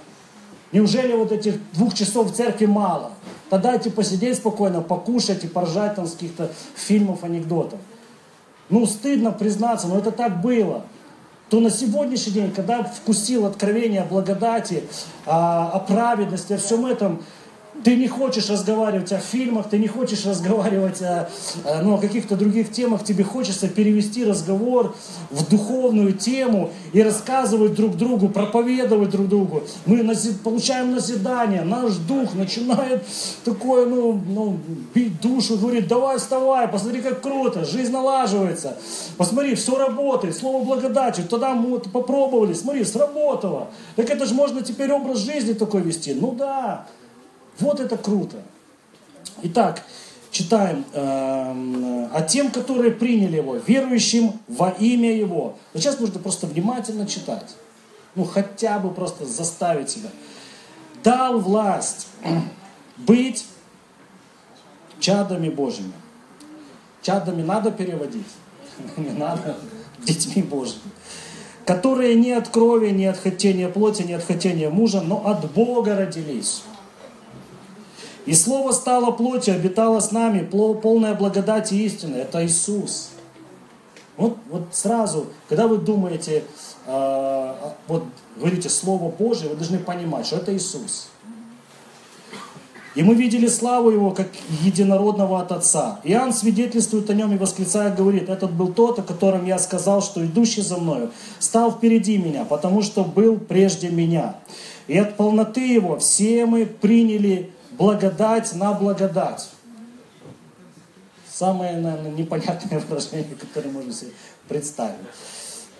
[0.71, 3.11] Неужели вот этих двух часов в церкви мало?
[3.49, 7.79] Тогда дайте посидеть спокойно, покушать и поржать там с каких-то фильмов, анекдотов.
[8.69, 10.85] Ну, стыдно признаться, но это так было
[11.51, 14.85] то на сегодняшний день, когда вкусил откровение о благодати,
[15.25, 17.21] о, праведности, о всем этом,
[17.83, 21.29] ты не хочешь разговаривать о фильмах, ты не хочешь разговаривать о,
[21.83, 24.95] ну, о каких-то других темах, тебе хочется перевести разговор
[25.29, 29.63] в духовную тему и рассказывать друг другу, проповедовать друг другу.
[29.85, 33.03] Мы назид, получаем назидание, наш дух начинает
[33.43, 34.57] такое, ну, ну,
[34.93, 38.77] бить душу, говорит, давай вставай, посмотри, как круто, жизнь налаживается,
[39.17, 43.69] посмотри, все работает, слово благодати, тогда мы попробовали, смотри, сработало.
[43.95, 46.13] Так это же можно теперь образ жизни такой вести.
[46.13, 46.87] Ну да,
[47.61, 48.37] вот это круто.
[49.43, 49.83] Итак,
[50.31, 50.85] читаем.
[50.93, 55.57] А тем, которые приняли его, верующим во имя его.
[55.73, 57.55] Вот сейчас нужно просто внимательно читать.
[58.15, 60.09] Ну, хотя бы просто заставить себя.
[61.03, 62.07] Дал власть
[62.97, 63.45] быть
[64.99, 65.93] чадами Божьими.
[67.01, 68.27] Чадами надо переводить?
[68.97, 69.57] Не надо.
[69.99, 70.91] Детьми Божьими.
[71.65, 75.95] Которые не от крови, не от хотения плоти, не от хотения мужа, но от Бога
[75.95, 76.63] родились.
[78.25, 82.17] И Слово стало плотью, обитало с нами, полная благодати и истины.
[82.17, 83.09] Это Иисус.
[84.17, 86.43] Вот, вот сразу, когда вы думаете,
[86.85, 87.53] э,
[87.87, 88.03] вот
[88.37, 91.07] говорите Слово Божие, вы должны понимать, что это Иисус.
[92.93, 94.27] И мы видели славу Его, как
[94.63, 96.01] единородного от Отца.
[96.03, 100.23] Иоанн свидетельствует о Нем и восклицая говорит, этот был тот, о котором я сказал, что
[100.25, 104.35] идущий за мною стал впереди меня, потому что был прежде меня.
[104.87, 109.49] И от полноты Его все мы приняли благодать на благодать.
[111.29, 114.11] Самое, наверное, непонятное выражение, которое можно себе
[114.47, 114.97] представить.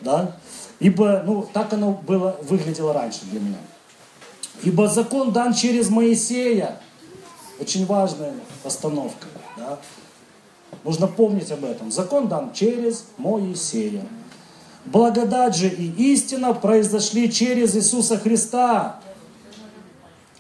[0.02, 0.36] Да?
[0.80, 3.58] Ибо, ну, так оно было, выглядело раньше для меня.
[4.64, 6.80] Ибо закон дан через Моисея.
[7.60, 9.28] Очень важная постановка.
[9.58, 9.78] Да?
[10.84, 11.92] Нужно помнить об этом.
[11.92, 14.06] Закон дан через Моисея.
[14.86, 19.00] Благодать же и истина произошли через Иисуса Христа.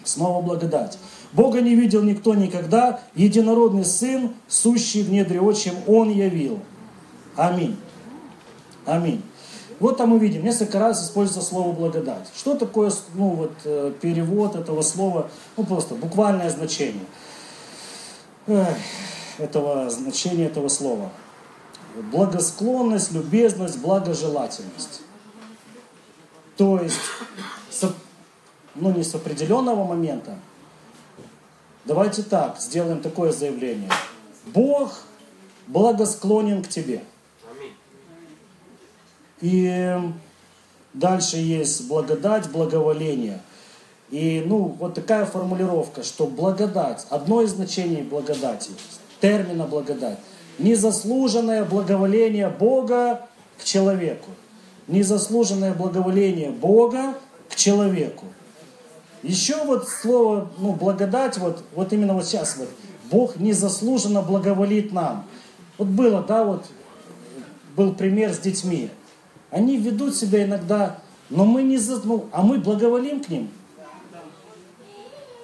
[0.04, 0.98] Снова благодать.
[1.34, 6.60] Бога не видел никто никогда, единородный Сын, сущий в недре отчим, Он явил.
[7.36, 7.78] Аминь.
[8.86, 9.22] Аминь.
[9.80, 12.28] Вот там мы видим, несколько раз используется слово благодать.
[12.36, 15.30] Что такое ну, вот, э, перевод этого слова?
[15.58, 17.06] Ну просто буквальное значение
[19.38, 21.10] этого значения этого слова.
[22.12, 25.02] Благосклонность, любезность, благожелательность.
[26.58, 27.00] То есть,
[28.76, 30.38] ну не с определенного момента,
[31.86, 33.89] Давайте так, сделаем такое заявление.
[34.46, 35.00] Бог
[35.67, 37.02] благосклонен к тебе.
[39.41, 39.98] И
[40.94, 43.41] дальше есть благодать, благоволение.
[44.12, 48.72] И ну, вот такая формулировка, что благодать, одно из значений благодати,
[49.20, 50.20] термина благодать,
[50.60, 54.30] незаслуженное благоволение Бога к человеку.
[54.88, 57.15] Незаслуженное благоволение Бога
[57.50, 58.26] к человеку.
[59.24, 62.70] Еще вот слово, ну, благодать, вот, вот именно вот сейчас вот,
[63.12, 65.26] Бог незаслуженно благоволит нам.
[65.78, 66.66] Вот было, да, вот,
[67.76, 68.90] был пример с детьми.
[69.52, 70.98] Они ведут себя иногда,
[71.30, 73.50] но мы не, за, ну, а мы благоволим к ним.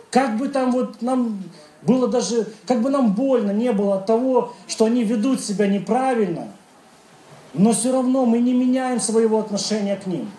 [0.09, 1.43] Как бы там вот нам
[1.83, 6.47] было даже, как бы нам больно не было от того, что они ведут себя неправильно,
[7.53, 10.29] но все равно мы не меняем своего отношения к ним.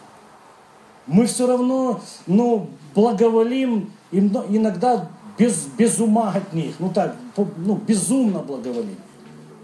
[1.09, 7.17] Мы все равно, ну, благоволим иногда без, без ума от них, ну так,
[7.57, 8.97] ну, безумно благоволим,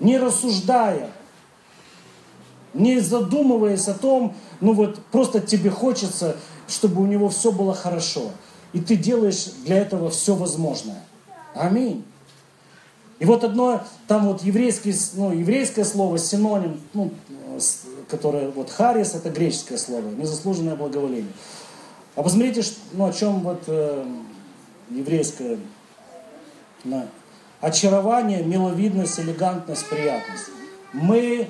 [0.00, 1.11] не рассуждая,
[2.72, 8.30] не задумываясь о том, ну вот просто тебе хочется, чтобы у него все было хорошо.
[8.72, 11.00] И ты делаешь для этого все возможное.
[11.54, 12.04] Аминь.
[13.20, 17.12] И вот одно, там вот еврейский, ну, еврейское слово, синоним, ну,
[18.09, 21.33] которое, вот харис, это греческое слово, незаслуженное благоволение.
[22.17, 22.62] А посмотрите,
[22.93, 24.07] ну, о чем вот э,
[24.90, 25.59] еврейское
[26.85, 27.09] да,
[27.61, 30.51] очарование, миловидность, элегантность, приятность.
[30.93, 31.49] Мы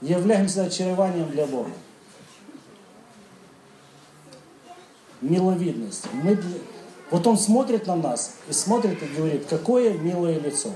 [0.00, 1.70] являемся очарованием для Бога.
[5.20, 6.06] Миловидность.
[6.12, 6.38] Мы,
[7.10, 10.70] вот Он смотрит на нас и смотрит и говорит, какое милое лицо.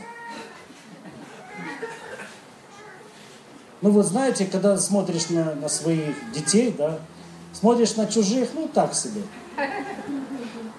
[3.83, 7.01] Ну вот знаете, когда смотришь на, на своих детей, да,
[7.53, 9.23] смотришь на чужих, ну так себе.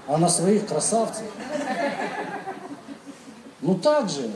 [0.08, 1.26] А на своих красавцев.
[3.62, 4.32] Ну так же.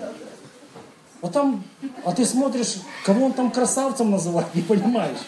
[1.22, 1.64] А там,
[2.04, 5.20] а ты смотришь, кого он там красавцем называет, не понимаешь.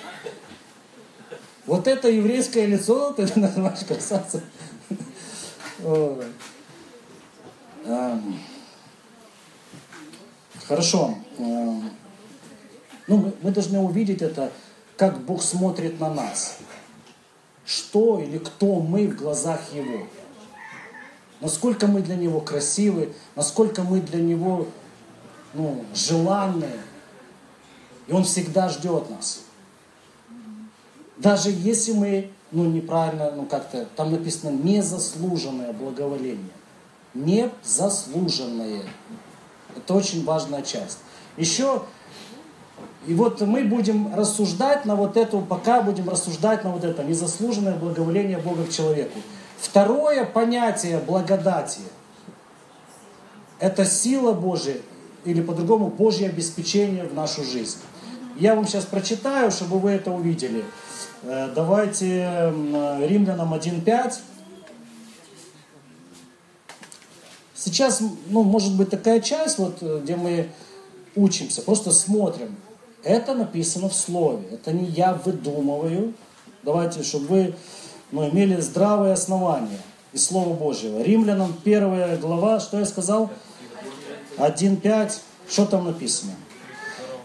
[1.65, 4.41] Вот это еврейское лицо ты называешь красавцем.
[10.67, 11.15] Хорошо.
[13.09, 14.51] Ну, мы, мы должны увидеть это,
[14.95, 16.59] как Бог смотрит на нас.
[17.65, 20.07] что или кто мы в глазах Его.
[21.41, 24.67] Насколько мы для Него красивы, насколько мы для Него
[25.53, 26.79] ну, желанные.
[28.07, 29.41] И Он всегда ждет нас.
[31.17, 36.53] Даже если мы ну, неправильно, ну как-то, там написано незаслуженное благоволение.
[37.13, 38.83] Незаслуженное.
[39.75, 40.99] Это очень важная часть.
[41.37, 41.83] Еще,
[43.07, 47.75] и вот мы будем рассуждать на вот эту, пока будем рассуждать на вот это незаслуженное
[47.75, 49.19] благоволение Бога к человеку.
[49.59, 51.81] Второе понятие благодати–
[53.59, 54.77] это сила Божия,
[55.25, 57.79] или по-другому Божье обеспечение в нашу жизнь.
[58.37, 60.63] Я вам сейчас прочитаю, чтобы вы это увидели.
[61.23, 62.53] Э, давайте
[63.01, 64.13] Римлянам 1.5.
[67.53, 70.49] Сейчас, ну, может быть такая часть, вот, э, где мы
[71.15, 72.55] учимся, просто смотрим.
[73.03, 74.43] Это написано в Слове.
[74.51, 76.13] Это не я выдумываю.
[76.63, 77.55] Давайте, чтобы вы
[78.11, 79.79] ну, имели здравое основание
[80.13, 81.01] из Слова Божьего.
[81.01, 83.29] Римлянам 1 глава, что я сказал?
[84.37, 85.11] 1.5.
[85.49, 86.33] Что там написано?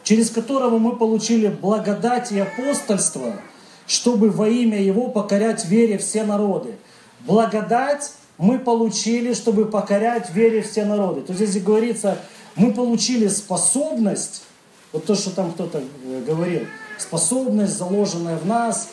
[0.02, 3.34] Через которого мы получили благодать и апостольство–
[3.86, 6.76] чтобы во имя Его покорять вере все народы.
[7.20, 11.20] Благодать мы получили, чтобы покорять вере все народы.
[11.20, 12.18] То здесь говорится,
[12.56, 14.42] мы получили способность,
[14.94, 16.62] вот то, что там кто-то э, говорил,
[16.98, 18.88] способность, заложенная в нас,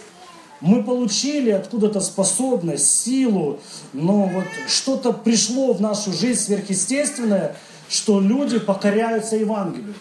[0.60, 3.62] мы получили откуда-то способность, силу,
[3.93, 7.56] но вот что-то пришло в нашу жизнь сверхъестественное,
[7.88, 9.93] что люди покоряются Евангелию.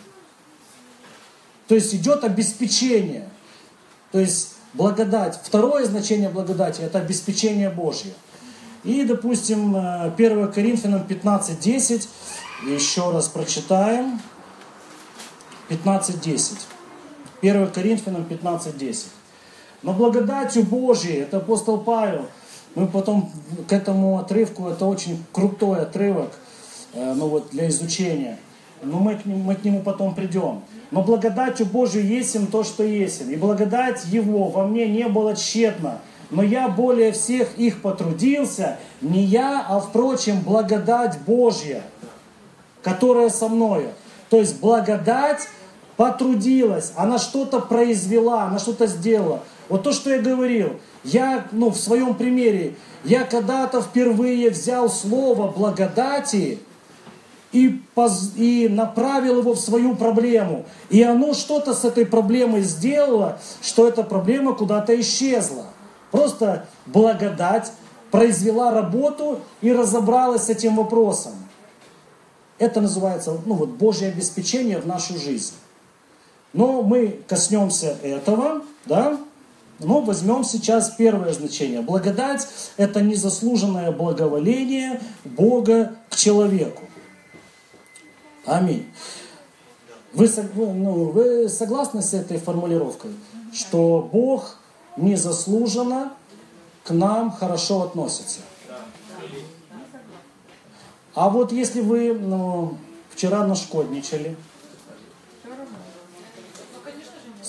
[1.69, 3.29] То есть идет обеспечение.
[4.11, 5.39] То есть Благодать.
[5.43, 8.13] Второе значение благодати– это обеспечение Божье.
[8.85, 12.09] И, допустим, 1 э, Коринфянам 15.10,
[12.69, 14.21] еще раз прочитаем.
[15.71, 16.59] 15.10.
[17.43, 19.07] 1 Коринфянам 15.10.
[19.83, 22.27] Но благодатью Божьей, это апостол Павел,
[22.75, 23.31] мы потом
[23.69, 26.33] к этому отрывку, это очень крутой отрывок,
[26.93, 28.39] э, ну вот для изучения,
[28.83, 30.63] но мы к нему, мы к нему потом придем.
[30.91, 33.31] Но благодатью Божию есть им то, что есть им.
[33.31, 36.01] И благодать Его во мне не была тщетна.
[36.31, 41.83] Но я более всех их потрудился, не я, а впрочем благодать Божья,
[42.83, 43.89] которая со мною.
[44.31, 45.49] То есть благодать
[46.01, 49.41] потрудилась, она что-то произвела, она что-то сделала.
[49.69, 55.49] Вот то, что я говорил, я, ну, в своем примере, я когда-то впервые взял слово
[55.49, 56.59] благодати,
[57.53, 60.65] и, поз, и направил его в свою проблему.
[60.89, 65.67] И оно что-то с этой проблемой сделало, что эта проблема куда-то исчезла.
[66.13, 67.73] Просто благодать
[68.11, 71.33] произвела работу и разобралась с этим вопросом.
[72.59, 75.53] Это называется ну, вот, Божье обеспечение в нашу жизнь.
[76.53, 79.19] Но мы коснемся этого, да,
[79.79, 81.81] но возьмем сейчас первое значение.
[81.81, 82.47] Благодать–
[82.77, 86.83] это незаслуженное благоволение Бога к человеку.
[88.45, 88.87] Аминь.
[90.13, 93.13] Вы, ну, вы согласны с этой формулировкой,
[93.53, 94.59] что Бог
[94.97, 96.13] незаслуженно
[96.85, 98.41] к нам хорошо относится?
[101.15, 102.77] А вот если вы ну,
[103.11, 104.37] вчера нашкодничали,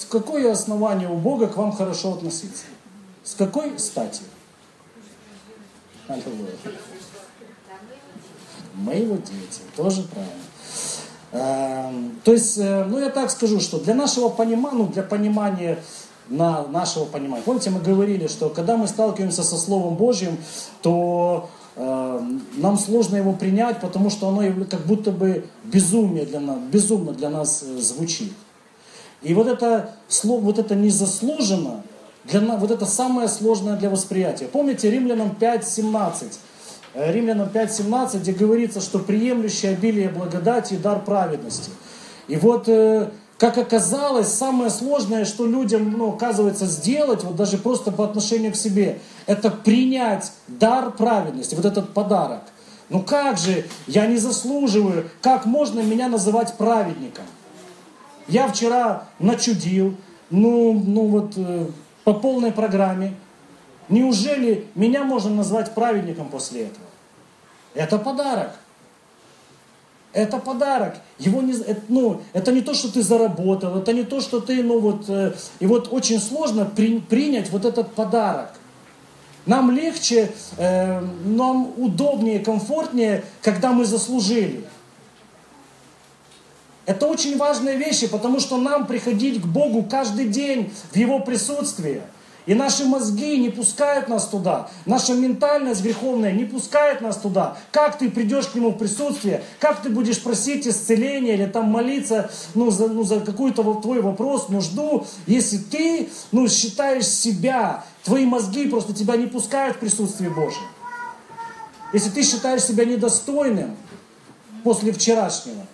[0.01, 2.63] с какое основание у Бога к вам хорошо относиться?
[3.23, 4.23] С какой стати?
[8.73, 10.33] Мы его дети, тоже правильно.
[11.33, 15.77] Эм, то есть, э, ну я так скажу, что для нашего понимания, ну для понимания
[16.29, 17.43] на нашего понимания.
[17.43, 20.37] Помните, мы говорили, что когда мы сталкиваемся со Словом Божьим,
[20.81, 22.21] то э,
[22.55, 27.29] нам сложно его принять, потому что оно как будто бы безумие для нас, безумно для
[27.29, 28.33] нас э, звучит.
[29.21, 31.83] И вот это вот это незаслуженно,
[32.25, 34.45] для, вот это самое сложное для восприятия.
[34.45, 36.37] Помните, Римлянам 5.17.
[36.93, 41.71] Э, Римлянам 5.17, где говорится, что приемлющий обилие благодати и дар праведности.
[42.27, 47.91] И вот, э, как оказалось, самое сложное, что людям, ну, оказывается, сделать, вот даже просто
[47.91, 52.41] по отношению к себе, это принять дар праведности, вот этот подарок.
[52.89, 57.23] Ну как же, я не заслуживаю, как можно меня называть праведником?
[58.27, 59.95] Я вчера начудил,
[60.29, 61.67] ну, ну вот, э,
[62.03, 63.15] по полной программе,
[63.91, 66.85] Неужели меня можно назвать праведником после этого?
[67.73, 68.51] Это подарок.
[70.13, 70.95] Это подарок.
[71.19, 74.63] Его не, это, ну, это не то, что ты заработал, это не то, что ты,
[74.63, 78.53] ну вот, э, и вот очень сложно при, принять вот этот подарок.
[79.45, 84.65] Нам легче, э, нам удобнее, комфортнее, когда мы заслужили.
[86.85, 92.01] Это очень важные вещи, потому что нам приходить к Богу каждый день в Его присутствие–
[92.47, 94.69] И наши мозги не пускают нас туда.
[94.85, 97.57] Наша ментальность греховная не пускает нас туда.
[97.71, 99.43] Как ты придешь к Нему в присутствие?
[99.59, 104.49] Как ты будешь просить исцеления или там молиться ну, за, ну, за какой-то твой вопрос,
[104.49, 110.65] нужду, если ты ну, считаешь себя, твои мозги просто тебя не пускают в присутствие Божие.
[111.93, 113.77] Если ты считаешь себя недостойным
[114.63, 115.65] после вчерашнего.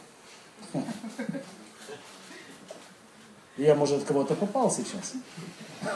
[3.58, 5.14] Я, может, кого-то попал сейчас.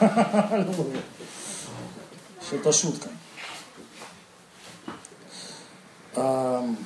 [2.50, 3.08] Это шутка.
[6.14, 6.76] Ну,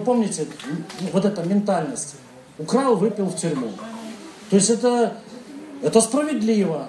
[0.00, 0.46] помните,
[1.12, 2.16] вот эта ментальность.
[2.58, 3.70] Украл, выпил в тюрьму.
[4.50, 5.18] То есть это,
[5.82, 6.88] это справедливо.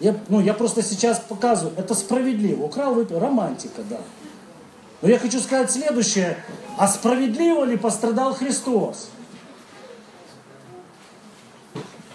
[0.00, 2.64] Я, ну, я просто сейчас показываю, это справедливо.
[2.64, 4.00] Украл, выпил, романтика, да.
[5.02, 6.38] Но я хочу сказать следующее.
[6.76, 9.10] А справедливо ли пострадал Христос?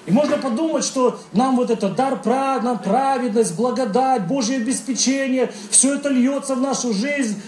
[0.09, 6.09] И можно подумать, что нам вот это дар нам праведность, благодать, Божье обеспечение, все это
[6.09, 7.39] льется в нашу жизнь.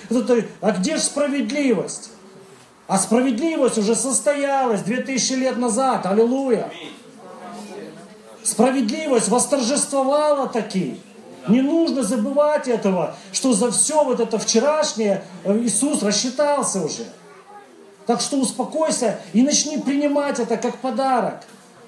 [0.61, 2.11] А где же справедливость?
[2.87, 6.05] А справедливость уже состоялась 2000 лет назад.
[6.05, 6.71] Аллилуйя.
[8.43, 10.99] Справедливость восторжествовала таки.
[11.47, 17.05] Не нужно забывать этого, что за все вот это вчерашнее э, Иисус рассчитался уже.
[18.05, 21.41] Так что успокойся и начни принимать это как подарок.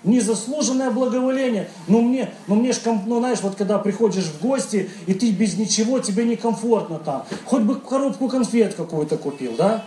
[0.04, 1.70] Незаслуженное благоволение.
[1.88, 5.58] Но мне, но мне ж, ну знаешь, вот когда приходишь в гости, и ты без
[5.58, 7.26] ничего, тебе некомфортно там.
[7.46, 9.84] Хоть бы коробку конфет какую-то купил, да?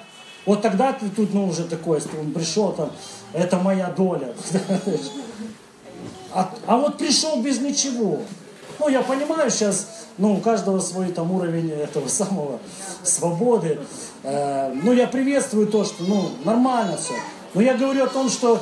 [0.47, 2.93] Вот тогда ты тут, ну, уже такой, он пришел там,
[3.33, 4.35] это моя доля.
[6.35, 8.19] А, а вот пришел без ничего.
[8.79, 12.59] Ну, я понимаю сейчас, ну, у каждого свой там уровень этого самого
[13.03, 13.79] свободы.
[14.22, 17.14] Э, ну, я приветствую то, что, ну, нормально все.
[17.55, 18.61] Но я говорю о том, что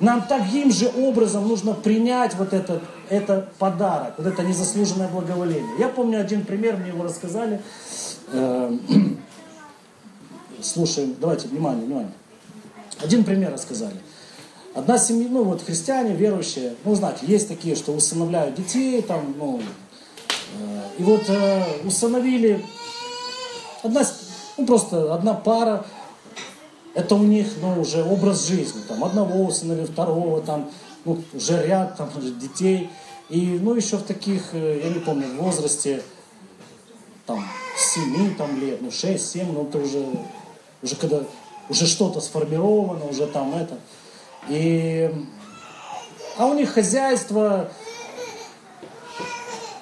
[0.00, 5.78] нам таким же образом нужно принять вот этот, это подарок, вот это незаслуженное благоволение.
[5.78, 7.60] Я помню один пример, мне его рассказали.
[8.32, 8.76] Э,
[10.62, 12.12] слушаем, давайте, внимание, внимание.
[13.02, 13.96] Один пример рассказали.
[14.74, 19.60] Одна семья, ну вот христиане, верующие, ну знаете, есть такие, что усыновляют детей, там, ну,
[20.58, 22.64] э, и вот э, усыновили,
[23.84, 24.02] одна,
[24.58, 25.86] ну просто одна пара,
[26.92, 30.68] это у них, ну, уже образ жизни, там, одного усыновили, второго, там,
[31.04, 32.10] ну, уже ряд, там,
[32.40, 32.90] детей,
[33.28, 36.02] и, ну, еще в таких, э, я не помню, в возрасте,
[37.26, 37.44] там,
[37.76, 40.04] 7 там, лет, ну, 6-7, ну, это уже,
[40.82, 41.22] уже когда,
[41.68, 43.78] уже что-то сформировано, уже там это,
[44.48, 45.10] и,
[46.36, 47.70] а у них хозяйство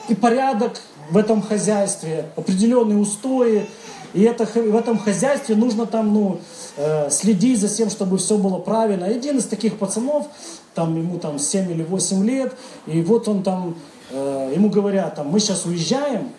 [0.08, 3.66] и порядок в этом хозяйстве, определенные устои.
[4.14, 6.40] И это, в этом хозяйстве нужно там, ну,
[6.76, 9.06] э, следить за тем, чтобы все было правильно.
[9.06, 10.26] Один из таких пацанов,
[10.74, 12.54] там ему там 7 или 8 лет,
[12.86, 13.76] и вот он там,
[14.10, 16.30] э, ему говорят, там, мы сейчас уезжаем,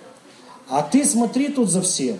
[0.69, 2.17] а ты смотри тут за всем.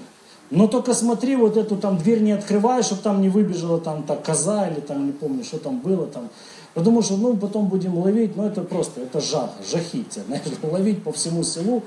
[0.50, 4.16] Но только смотри, вот эту там дверь не открывай, чтобы там не выбежала там та
[4.16, 6.30] коза или там не помню, что там было там.
[6.74, 11.12] Потому что, ну, потом будем ловить, ну, это просто, это жах, жахите, знаешь, ловить по
[11.12, 11.84] всему селу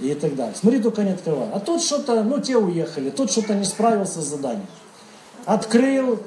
[0.00, 0.54] и так далее.
[0.54, 1.48] Смотри, только не открывай.
[1.52, 4.66] А тут что-то, ну, те уехали, тут что-то не справился с заданием.
[5.46, 6.18] Открыл,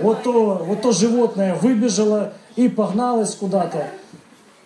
[0.00, 3.86] вот то, вот то животное выбежало и погналось куда-то.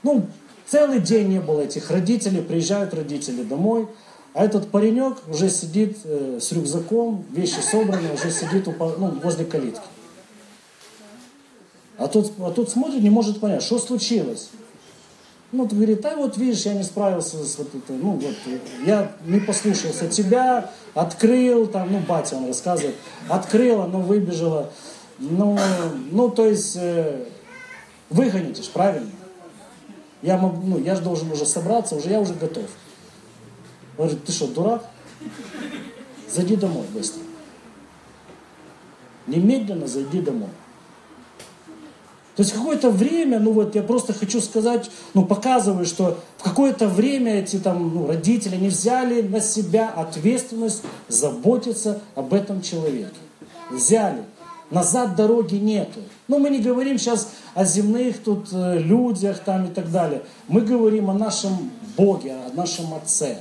[0.02, 0.26] Ну,
[0.66, 3.88] целый день не было этих родителей, приезжают родители домой,
[4.36, 9.46] а этот паренек уже сидит э, с рюкзаком, вещи собраны, уже сидит у, ну, возле
[9.46, 9.80] калитки.
[11.96, 14.50] А тут, а тут смотрит, не может понять, что случилось.
[15.52, 18.34] Ну, он говорит, а вот видишь, я не справился с вот это, ну, вот,
[18.84, 22.96] я не послушался тебя, открыл, там, ну, батя он рассказывает,
[23.30, 24.70] открыл, оно выбежало.
[25.18, 25.58] Ну,
[26.10, 27.24] ну то есть, э,
[28.10, 29.10] выгоните ж, правильно?
[30.20, 32.66] Я, могу, ну, я же должен уже собраться, уже я уже готов.
[33.98, 34.84] Он говорит, ты что, дурак?
[36.30, 37.22] Зайди домой быстро.
[39.26, 40.50] Немедленно зайди домой.
[42.36, 46.86] То есть какое-то время, ну вот я просто хочу сказать, ну показываю, что в какое-то
[46.86, 53.16] время эти там ну, родители не взяли на себя ответственность заботиться об этом человеке.
[53.70, 54.22] Взяли.
[54.70, 56.00] Назад дороги нету.
[56.28, 60.22] Ну мы не говорим сейчас о земных тут э, людях там и так далее.
[60.48, 63.38] Мы говорим о нашем Боге, о нашем Отце.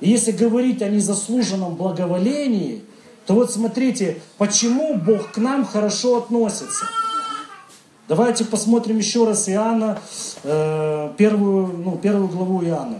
[0.00, 2.82] И если говорить о незаслуженном благоволении,
[3.26, 6.86] то вот смотрите, почему Бог к нам хорошо относится.
[8.08, 10.00] Давайте посмотрим еще раз Иоанна,
[10.42, 12.98] э, первую, ну, первую главу Иоанна.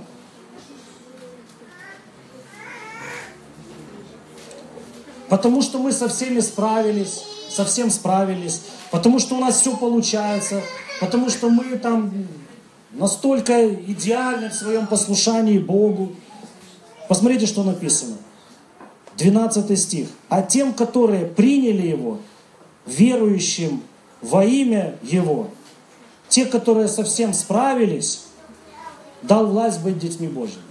[5.29, 10.61] Потому что мы со всеми справились, совсем справились, потому что у нас все получается,
[11.01, 12.13] потому что мы там
[12.93, 16.13] настолько идеальны в своем послушании Богу.
[17.11, 18.19] Посмотрите, что написано.
[19.17, 20.07] 12 стих.
[20.29, 22.21] А тем, которые приняли Его,
[22.87, 23.83] верующим
[24.23, 25.49] во имя Его,
[26.29, 28.27] те, которые совсем справились,
[29.23, 30.63] дал власть быть детьми Божьими.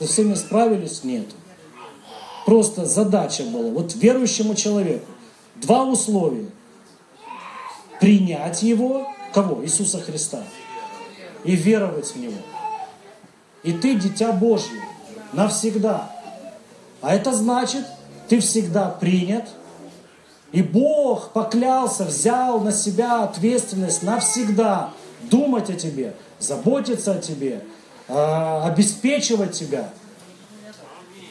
[0.00, 1.04] Со всеми справились?
[1.04, 1.26] Нет.
[2.44, 3.70] Просто задача была.
[3.70, 5.06] Вот верующему человеку
[5.54, 6.50] два условия.
[8.00, 9.62] Принять Его, кого?
[9.62, 10.42] Иисуса Христа.
[11.44, 12.38] И веровать в Него.
[13.66, 14.80] И ты дитя Божье
[15.32, 16.08] навсегда.
[17.02, 17.84] А это значит,
[18.28, 19.44] ты всегда принят,
[20.52, 24.90] и Бог поклялся, взял на себя ответственность навсегда
[25.22, 27.64] думать о тебе, заботиться о тебе,
[28.08, 29.90] а, обеспечивать тебя.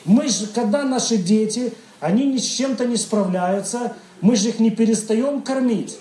[0.04, 4.72] Мы же, когда наши дети, они ни с чем-то не справляются, мы же их не
[4.72, 5.98] перестаем кормить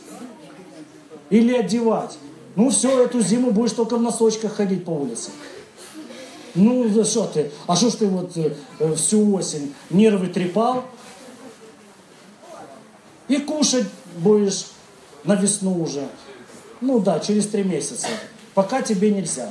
[1.30, 2.18] или одевать.
[2.57, 5.30] Ну все, эту зиму будешь только в носочках ходить по улице.
[6.55, 7.51] Ну, за что ты?
[7.67, 10.85] А что ж ты вот э, всю осень нервы трепал?
[13.27, 13.87] И кушать
[14.19, 14.67] будешь
[15.25, 16.07] на весну уже.
[16.81, 18.07] Ну да, через три месяца.
[18.55, 19.51] Пока тебе нельзя.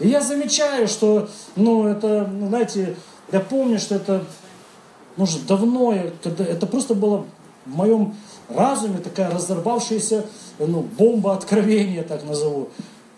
[0.00, 2.96] И я замечаю, что, ну, это, ну, знаете,
[3.32, 4.24] я помню, что это,
[5.16, 7.26] ну, уже давно, это просто было
[7.66, 8.16] в моем
[8.48, 10.26] разуме такая разорвавшаяся,
[10.58, 12.70] ну, бомба откровения, так назову.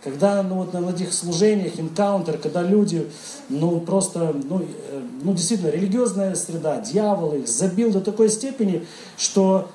[0.02, 3.08] Когда ну, вот на этих служениях, энкаунтер, когда люди,
[3.48, 8.84] ну просто, ну, э, ну действительно, религиозная среда, дьявол их забил до такой степени,
[9.16, 9.70] что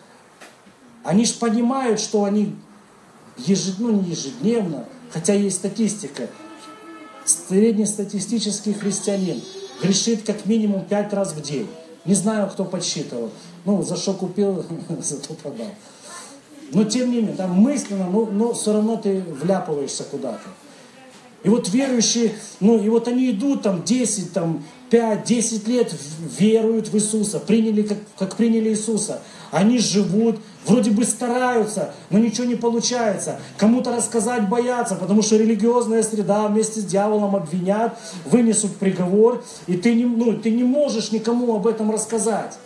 [1.04, 2.56] они же понимают, что они
[3.38, 6.28] ежед, ну, не ежедневно, хотя есть статистика,
[7.24, 9.42] среднестатистический христианин
[9.82, 11.70] грешит как минимум пять раз в день.
[12.04, 13.32] Не знаю, кто подсчитывал.
[13.64, 14.66] Ну, за что купил,
[15.00, 15.68] зато продал.
[16.72, 20.50] Но тем не менее, там мысленно, но, но все равно ты вляпываешься куда-то.
[21.44, 25.94] И вот верующие, ну и вот они идут там 10, там 5, 10 лет
[26.40, 29.22] веруют в Иисуса, приняли, как, как приняли Иисуса.
[29.52, 33.40] Они живут, вроде бы стараются, но ничего не получается.
[33.58, 39.94] Кому-то рассказать боятся, потому что религиозная среда вместе с дьяволом обвинят, вынесут приговор, и ты
[39.94, 42.58] не, ну, ты не можешь никому об этом рассказать.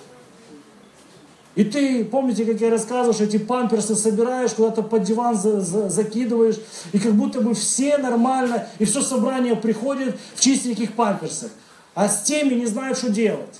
[1.56, 5.90] И ты, помните, как я рассказывал, что эти памперсы собираешь, куда-то под диван за, за,
[5.90, 6.56] закидываешь,
[6.94, 11.52] и как будто бы все нормально, и все собрание приходит в чистеньких памперсах.
[11.94, 13.60] А с теми не знают, что делать.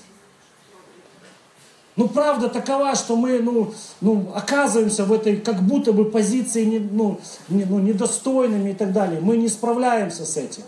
[1.94, 6.78] Ну, правда такова, что мы ну, ну, оказываемся в этой как будто бы позиции не,
[6.78, 9.20] ну, не, ну, недостойными и так далее.
[9.20, 10.62] Мы не справляемся с этим.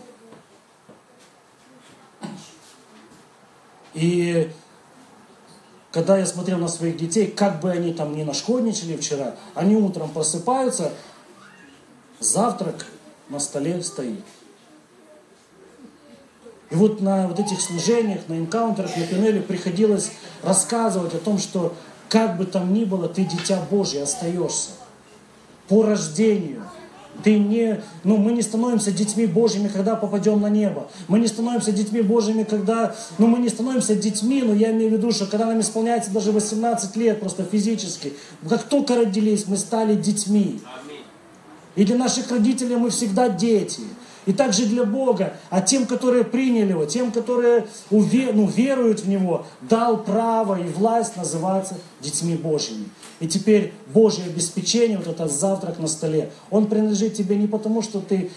[3.95, 4.51] И
[5.95, 10.11] когда я смотрел на своих детей, как бы они там ни нашкодничали вчера, они утром
[10.11, 10.90] просыпаются,
[12.18, 12.86] завтрак
[13.28, 14.24] на столе стоит.
[16.70, 20.11] И вот на вот этих служениях, на энкаунтерах, на панели приходилось
[20.42, 21.74] рассказывать о том, что
[22.09, 24.70] как бы там ни было, ты дитя Божье остаешься
[25.68, 26.68] по рождению–
[27.23, 30.89] ты не, ну, мы не становимся детьми Божьими, когда попадем на небо.
[31.09, 34.93] Мы не становимся детьми Божьими, когда, ну, мы не становимся детьми, но я имею в
[34.95, 38.15] виду, что когда нам исполняется даже 18 лет, просто физически,
[38.49, 40.61] как только родились, мы стали детьми.
[41.77, 43.83] И для наших родителей мы всегда дети.
[44.27, 49.09] И также для Бога, а тем, которые приняли Его, тем, которые увер, ну, веруют в
[49.09, 52.89] Него, дал право и власть называться детьми Божьими.
[53.20, 58.01] И теперь Божье обеспечение, вот этот завтрак на столе, он принадлежит тебе не потому, что
[58.01, 58.31] ты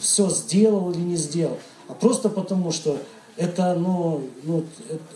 [0.00, 1.58] все сделал или не сделал,
[1.88, 2.98] а просто потому, что
[3.36, 4.64] это, ну, ну,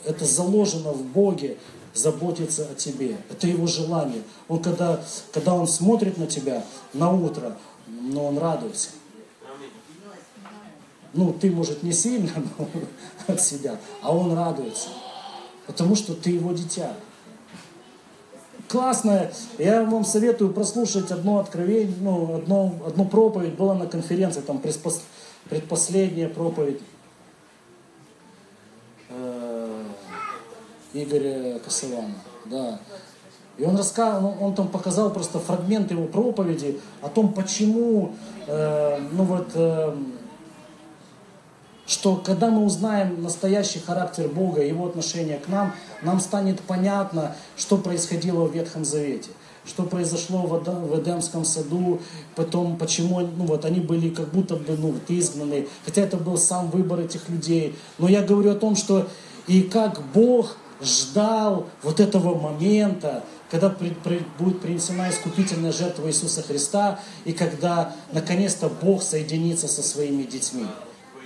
[0.05, 1.57] это заложено в Боге,
[1.95, 3.17] заботиться о тебе.
[3.31, 4.23] Это его желание.
[4.49, 5.01] Он когда,
[5.33, 7.57] когда он смотрит на тебя на утро,
[7.87, 8.91] но он радуется.
[11.15, 12.69] Ну, ты, может, не сильно но
[13.27, 14.89] от себя, а он радуется.
[15.67, 16.93] Потому что ты его дитя
[18.69, 19.33] классная.
[19.59, 23.55] Я вам советую прослушать одно откровение, ну, одно, одну проповедь.
[23.55, 25.03] Была на конференции, там предпос,
[25.49, 26.81] предпоследняя проповедь
[29.11, 29.85] э,
[30.93, 32.15] Игоря Косована.
[32.47, 32.81] Да.
[33.57, 38.17] И он рассказал, он, он там показал просто фрагмент его проповеди о том, почему,
[38.49, 39.97] э, ну вот, э,
[41.87, 47.77] что когда мы узнаем настоящий характер Бога, Его отношение к нам, нам станет понятно, что
[47.77, 49.31] происходило в Ветхом Завете,
[49.67, 52.01] что произошло в Эдемском саду,
[52.37, 56.71] потом почему ну, вот, они были как будто бы ну, изгнаны, хотя это был сам
[56.71, 57.75] выбор этих людей.
[57.99, 59.07] Но я говорю о том, что
[59.47, 66.43] и как Бог ждал вот этого момента, когда при, при, будет принесена искупительная жертва Иисуса
[66.43, 70.67] Христа, и когда наконец-то Бог соединится со своими детьми.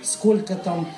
[0.03, 0.89] Сколько там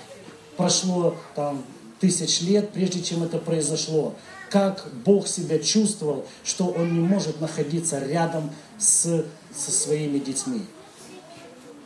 [0.57, 1.63] прошло там,
[1.99, 4.15] тысяч лет, прежде чем это произошло.
[4.49, 10.65] Как Бог себя чувствовал, что Он не может находиться рядом с, со своими детьми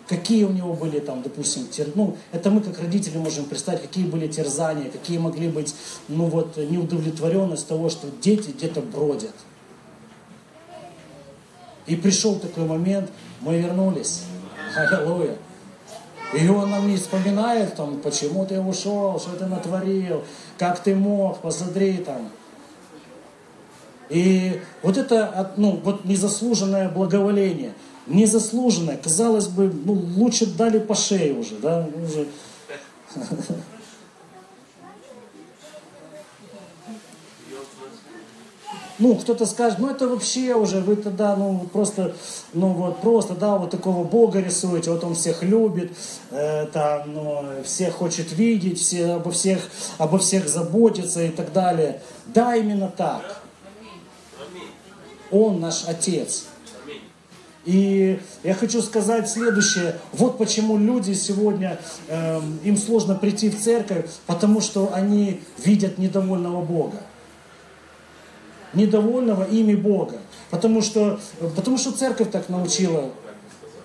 [0.07, 1.87] какие у него были там, допустим, тер...
[1.95, 5.73] ну, это мы как родители можем представить, какие были терзания, какие могли быть,
[6.07, 9.33] ну вот, неудовлетворенность того, что дети где-то бродят.
[11.87, 13.11] И пришел такой момент,
[13.41, 14.23] мы вернулись.
[14.75, 15.37] Аллилуйя.
[16.33, 20.23] И он нам не вспоминает, там, почему ты ушел, что ты натворил,
[20.57, 22.29] как ты мог, посмотри там.
[24.09, 27.73] И вот это, ну, вот незаслуженное благоволение–
[28.07, 28.97] незаслуженное.
[28.97, 32.27] Казалось бы, ну, лучше дали по шее уже, да, уже.
[38.97, 42.15] Ну, кто-то скажет, ну это вообще уже, вы тогда, ну, просто,
[42.53, 45.91] ну вот, просто, да, вот такого Бога рисуете, вот Он всех любит,
[46.31, 52.01] э, там, ну, всех хочет видеть, все, обо всех, обо всех заботится и так далее.
[52.27, 53.41] Да, именно так.
[55.29, 56.45] Он наш Отец.
[57.65, 59.95] И я хочу сказать следующее.
[60.13, 66.61] Вот почему люди сегодня, э, им сложно прийти в церковь, потому что они видят недовольного
[66.61, 67.01] Бога.
[68.75, 70.17] Недовольного ими Бога.
[70.49, 71.19] Потому что,
[71.55, 73.11] потому что церковь так научила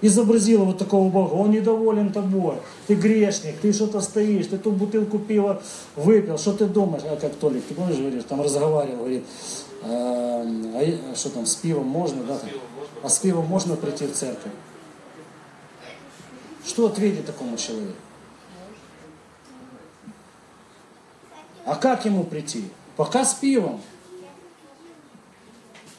[0.03, 5.19] изобразила вот такого Бога, он недоволен тобой, ты грешник, ты что-то стоишь, ты ту бутылку
[5.19, 5.63] пива
[5.97, 9.25] выпил, что ты думаешь, а как Толик, ты помнишь, говоришь, там разговаривал, говорит,
[9.83, 12.39] а, а что там, с пивом можно, да?
[13.03, 14.53] А с пивом можно прийти в церковь?
[16.67, 17.95] Что ответить такому человеку?
[21.65, 22.65] А как ему прийти?
[22.97, 23.81] Пока с пивом.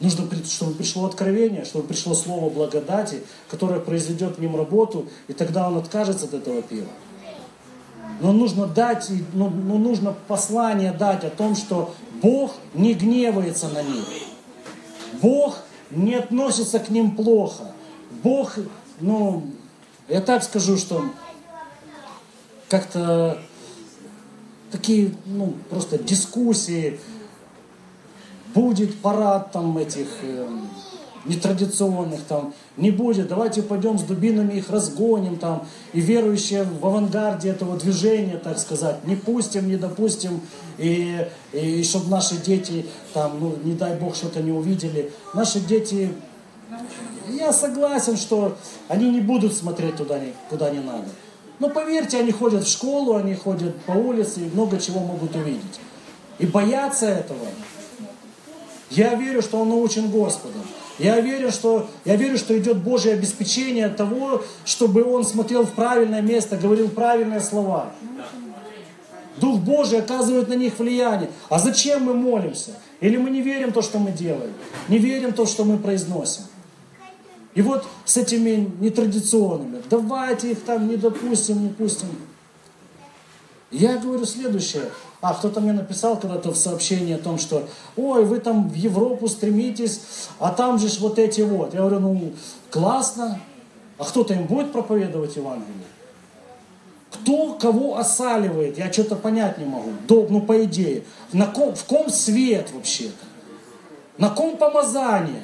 [0.01, 5.67] Нужно, чтобы пришло откровение, чтобы пришло слово благодати, которое произведет в нем работу, и тогда
[5.67, 6.89] он откажется от этого пива.
[8.19, 13.83] Но нужно дать, ну, ну, нужно послание дать о том, что Бог не гневается на
[13.83, 14.05] них.
[15.21, 15.59] Бог
[15.91, 17.71] не относится к ним плохо.
[18.23, 18.55] Бог,
[18.99, 19.43] ну,
[20.07, 21.03] я так скажу, что
[22.69, 23.39] как-то
[24.71, 26.99] такие, ну, просто дискуссии,
[28.53, 30.47] будет парад там этих э,
[31.25, 37.49] нетрадиционных там, не будет, давайте пойдем с дубинами их разгоним там, и верующие в авангарде
[37.49, 40.41] этого движения, так сказать, не пустим, не допустим,
[40.77, 45.11] и, и чтобы наши дети там, ну, не дай Бог, что-то не увидели.
[45.33, 46.11] Наши дети,
[47.29, 51.05] я согласен, что они не будут смотреть туда, куда не надо.
[51.59, 55.79] Но поверьте, они ходят в школу, они ходят по улице и много чего могут увидеть.
[56.39, 57.37] И бояться этого.
[58.91, 60.61] Я верю, что он научен Господом.
[60.99, 66.21] Я верю, что, я верю, что идет Божье обеспечение того, чтобы он смотрел в правильное
[66.21, 67.91] место, говорил правильные слова.
[69.37, 71.29] Дух Божий оказывает на них влияние.
[71.49, 72.71] А зачем мы молимся?
[72.99, 74.53] Или мы не верим в то, что мы делаем?
[74.89, 76.43] Не верим в то, что мы произносим?
[77.55, 82.09] И вот с этими нетрадиционными, давайте их там не допустим, не пустим.
[83.71, 84.83] Я говорю следующее.
[85.21, 89.27] А, кто-то мне написал когда-то в сообщении о том, что ой, вы там в Европу
[89.27, 90.01] стремитесь,
[90.39, 91.73] а там же вот эти вот.
[91.73, 92.33] Я говорю, ну,
[92.69, 93.39] классно.
[93.97, 95.85] А кто-то им будет проповедовать Евангелие?
[97.11, 99.91] Кто кого осаливает, я что-то понять не могу.
[100.07, 101.03] До, ну, по идее.
[101.33, 103.25] На ком, в ком свет вообще-то?
[104.17, 105.43] На ком помазание?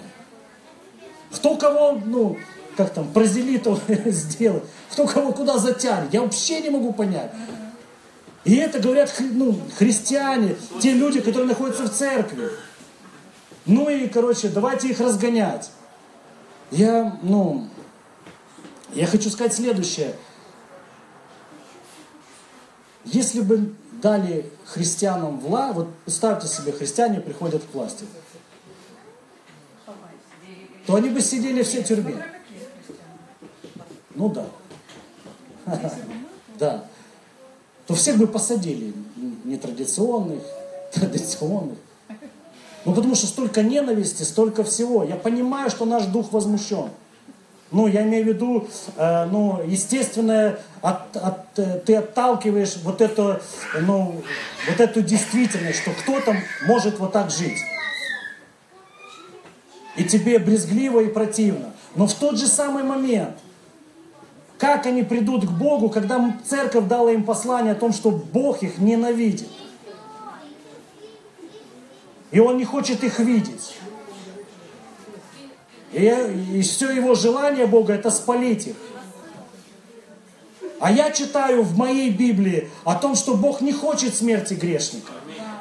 [1.31, 2.37] Кто кого, ну,
[2.75, 4.63] как там, прозелитов сделает?
[4.91, 6.13] Кто кого куда затянет?
[6.13, 7.31] Я вообще не могу понять.
[8.47, 12.49] И это говорят ну, христиане, те люди, которые находятся в церкви.
[13.65, 15.69] Ну и, короче, давайте их разгонять.
[16.71, 17.67] Я, ну,
[18.93, 20.15] я хочу сказать следующее.
[23.03, 28.05] Если бы дали христианам власть, вот представьте себе, христиане приходят к власти,
[30.85, 32.25] то они бы сидели все в тюрьме.
[34.15, 34.45] Ну да.
[36.57, 36.87] Да
[37.87, 38.93] то всех бы посадили,
[39.45, 40.43] нетрадиционных,
[40.93, 41.77] традиционных.
[42.85, 45.03] Ну, потому что столько ненависти, столько всего.
[45.03, 46.89] Я понимаю, что наш дух возмущен.
[47.71, 53.41] Ну, я имею в виду, э, ну, естественно, от, от, э, ты отталкиваешь вот эту,
[53.81, 54.21] ну,
[54.69, 56.33] вот эту действительность, что кто-то
[56.65, 57.59] может вот так жить.
[59.97, 61.73] И тебе брезгливо и противно.
[61.95, 63.35] Но в тот же самый момент
[64.57, 68.79] как они придут к Богу, когда церковь дала им послание о том, что Бог их
[68.79, 69.49] ненавидит?
[72.31, 73.75] И Он не хочет их видеть.
[75.93, 76.05] И,
[76.53, 78.75] и все его желание Бога это спалить их.
[80.79, 85.11] А я читаю в моей Библии о том, что Бог не хочет смерти грешника.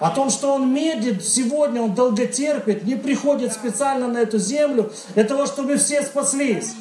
[0.01, 5.25] О том, что Он медлит сегодня, Он долготерпит, не приходит специально на эту землю для
[5.25, 6.75] того, чтобы все спаслись.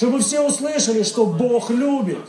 [0.00, 2.20] Чтобы все услышали, что Бог любит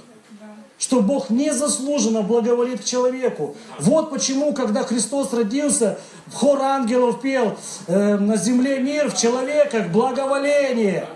[0.78, 3.56] что Бог незаслуженно благоволит человеку.
[3.80, 6.00] Вот почему, когда Христос родился,
[6.34, 7.56] хор ангелов пел
[7.86, 11.08] э, «На земле мир, в человеках благоволение».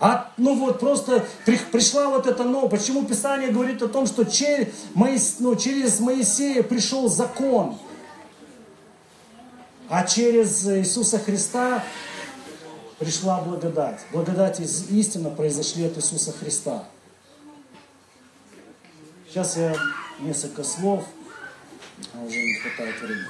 [0.00, 2.72] А, ну вот просто при, пришла вот эта новость.
[2.72, 7.78] Почему Писание говорит о том, что через, Моис, ну, через Моисея пришел закон,
[9.88, 11.84] а через Иисуса Христа
[12.98, 14.00] пришла благодать.
[14.12, 16.84] Благодать из истина произошли от Иисуса Христа.
[19.28, 19.74] Сейчас я
[20.20, 21.04] несколько слов,
[22.14, 23.26] а уже не хватает времени.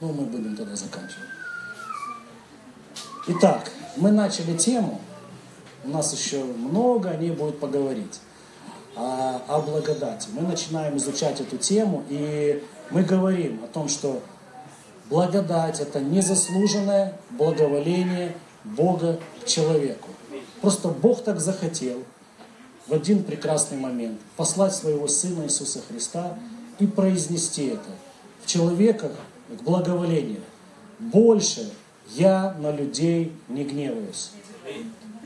[0.00, 1.28] Ну, мы будем тогда заканчивать.
[3.26, 5.00] Итак, мы начали тему,
[5.84, 8.20] у нас еще много о ней будет поговорить,
[8.96, 10.28] о, о благодати.
[10.32, 14.22] Мы начинаем изучать эту тему, и мы говорим о том, что
[15.14, 18.34] благодать– это незаслуженное благоволение
[18.64, 20.08] Бога к человеку.
[20.60, 22.02] Просто Бог так захотел–
[22.86, 26.36] в один прекрасный момент послать своего Сына Иисуса Христа
[26.78, 27.90] и произнести это
[28.42, 29.12] в человеках
[29.48, 30.42] к благоволению.
[30.98, 31.72] Больше
[32.10, 34.32] я на людей не гневаюсь.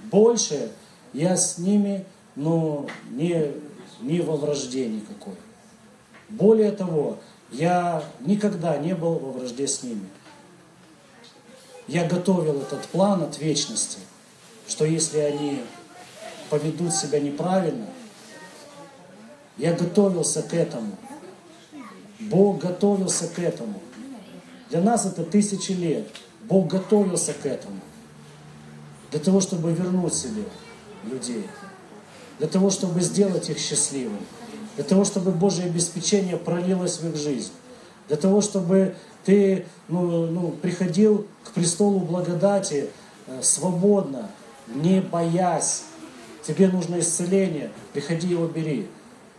[0.05, 0.71] Больше
[1.13, 2.05] я с ними,
[2.37, 3.53] но не,
[4.01, 5.35] не во вражде никакой.
[6.29, 7.19] Более того,
[7.51, 10.09] я никогда не был во вражде с ними.
[11.87, 13.99] Я готовил этот план от вечности,
[14.69, 15.63] что если они
[16.51, 17.87] поведут себя неправильно,
[19.57, 20.93] я готовился к этому.
[22.21, 23.81] Бог готовился к этому.
[24.71, 26.07] Для нас это тысячи лет.
[26.43, 27.81] Бог готовился к этому.
[29.11, 30.45] Для того, чтобы вернуть себе
[31.05, 31.47] людей.
[32.39, 34.27] Для того, чтобы сделать их счастливыми.
[34.79, 37.51] Для того, чтобы Божье обеспечение пролилось в их жизнь.
[38.07, 42.89] Для того, чтобы ты ну, ну, приходил к престолу благодати
[43.27, 44.31] э, свободно,
[44.69, 45.83] не боясь
[46.47, 48.87] тебе нужно исцеление, приходи его бери.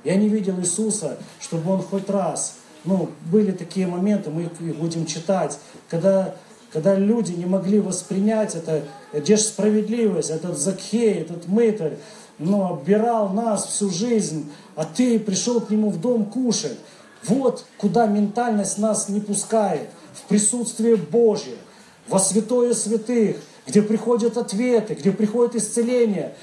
[0.03, 5.05] Я не видел Иисуса, чтобы он хоть раз, ну, были такие моменты, мы их будем
[5.05, 6.35] читать, когда,
[6.73, 8.83] когда люди не могли воспринять это,
[9.13, 11.97] где же справедливость, этот Закхей, этот мытарь,
[12.39, 16.77] ну, оббирал нас всю жизнь, а ты пришел к нему в дом кушать.
[17.25, 21.55] Вот куда ментальность нас не пускает, в присутствие Божье,
[22.07, 23.37] во святое святых,
[23.67, 26.33] где приходят ответы, где приходит исцеление,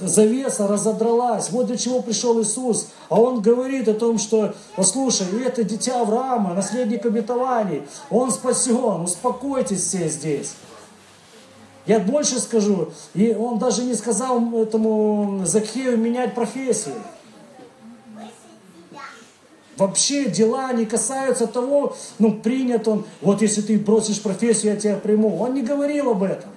[0.00, 1.50] завеса разодралась.
[1.50, 2.88] Вот для чего пришел Иисус.
[3.08, 7.82] А Он говорит о том, что, послушай, это дитя Авраама, наследник обетований.
[8.10, 10.54] Он спасен, успокойтесь все здесь.
[11.88, 16.96] Я больше скажу, и он даже не сказал этому Закхею менять профессию.
[19.78, 24.96] Вообще дела не касаются того, ну принят он, вот если ты бросишь профессию, я тебя
[24.96, 25.38] приму.
[25.38, 26.50] Он не говорил об этом.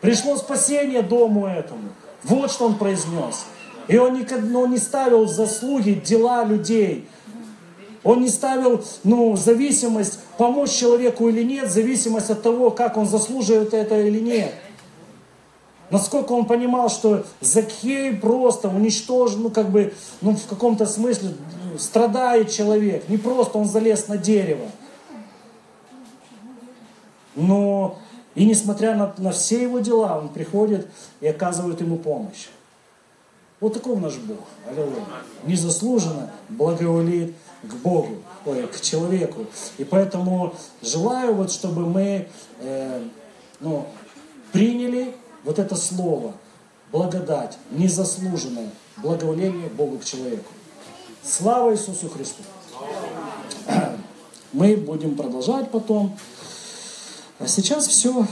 [0.00, 1.90] Пришло спасение дому этому.
[2.22, 3.44] Вот что он произнес.
[3.86, 7.06] И он, никогда, он не ставил в заслуги дела людей.
[8.04, 13.72] Он не ставил ну, зависимость, помочь человеку или нет, зависимость от того, как он заслуживает
[13.72, 14.54] это или нет.
[15.90, 21.30] Насколько он понимал, что Закхей просто уничтожен, ну как бы, ну в каком-то смысле
[21.78, 23.08] страдает человек.
[23.08, 24.66] Не просто он залез на дерево.
[27.34, 27.98] Но
[28.34, 30.86] и несмотря на, на все его дела, он приходит
[31.20, 32.48] и оказывает ему помощь.
[33.60, 34.40] Вот таков наш Бог.
[34.68, 35.04] Аллилуйя.
[35.44, 37.34] Незаслуженно благоволит
[37.68, 39.46] к Богу, ой, к человеку.
[39.78, 42.28] И поэтому желаю, вот, чтобы мы
[42.60, 43.02] э,
[43.60, 43.86] ну,
[44.52, 46.34] приняли вот это слово,
[46.92, 50.52] благодать, незаслуженное благоволение Богу к человеку.
[51.22, 52.42] Слава Иисусу Христу!
[54.52, 56.16] Мы будем продолжать потом.
[57.40, 58.26] А сейчас все.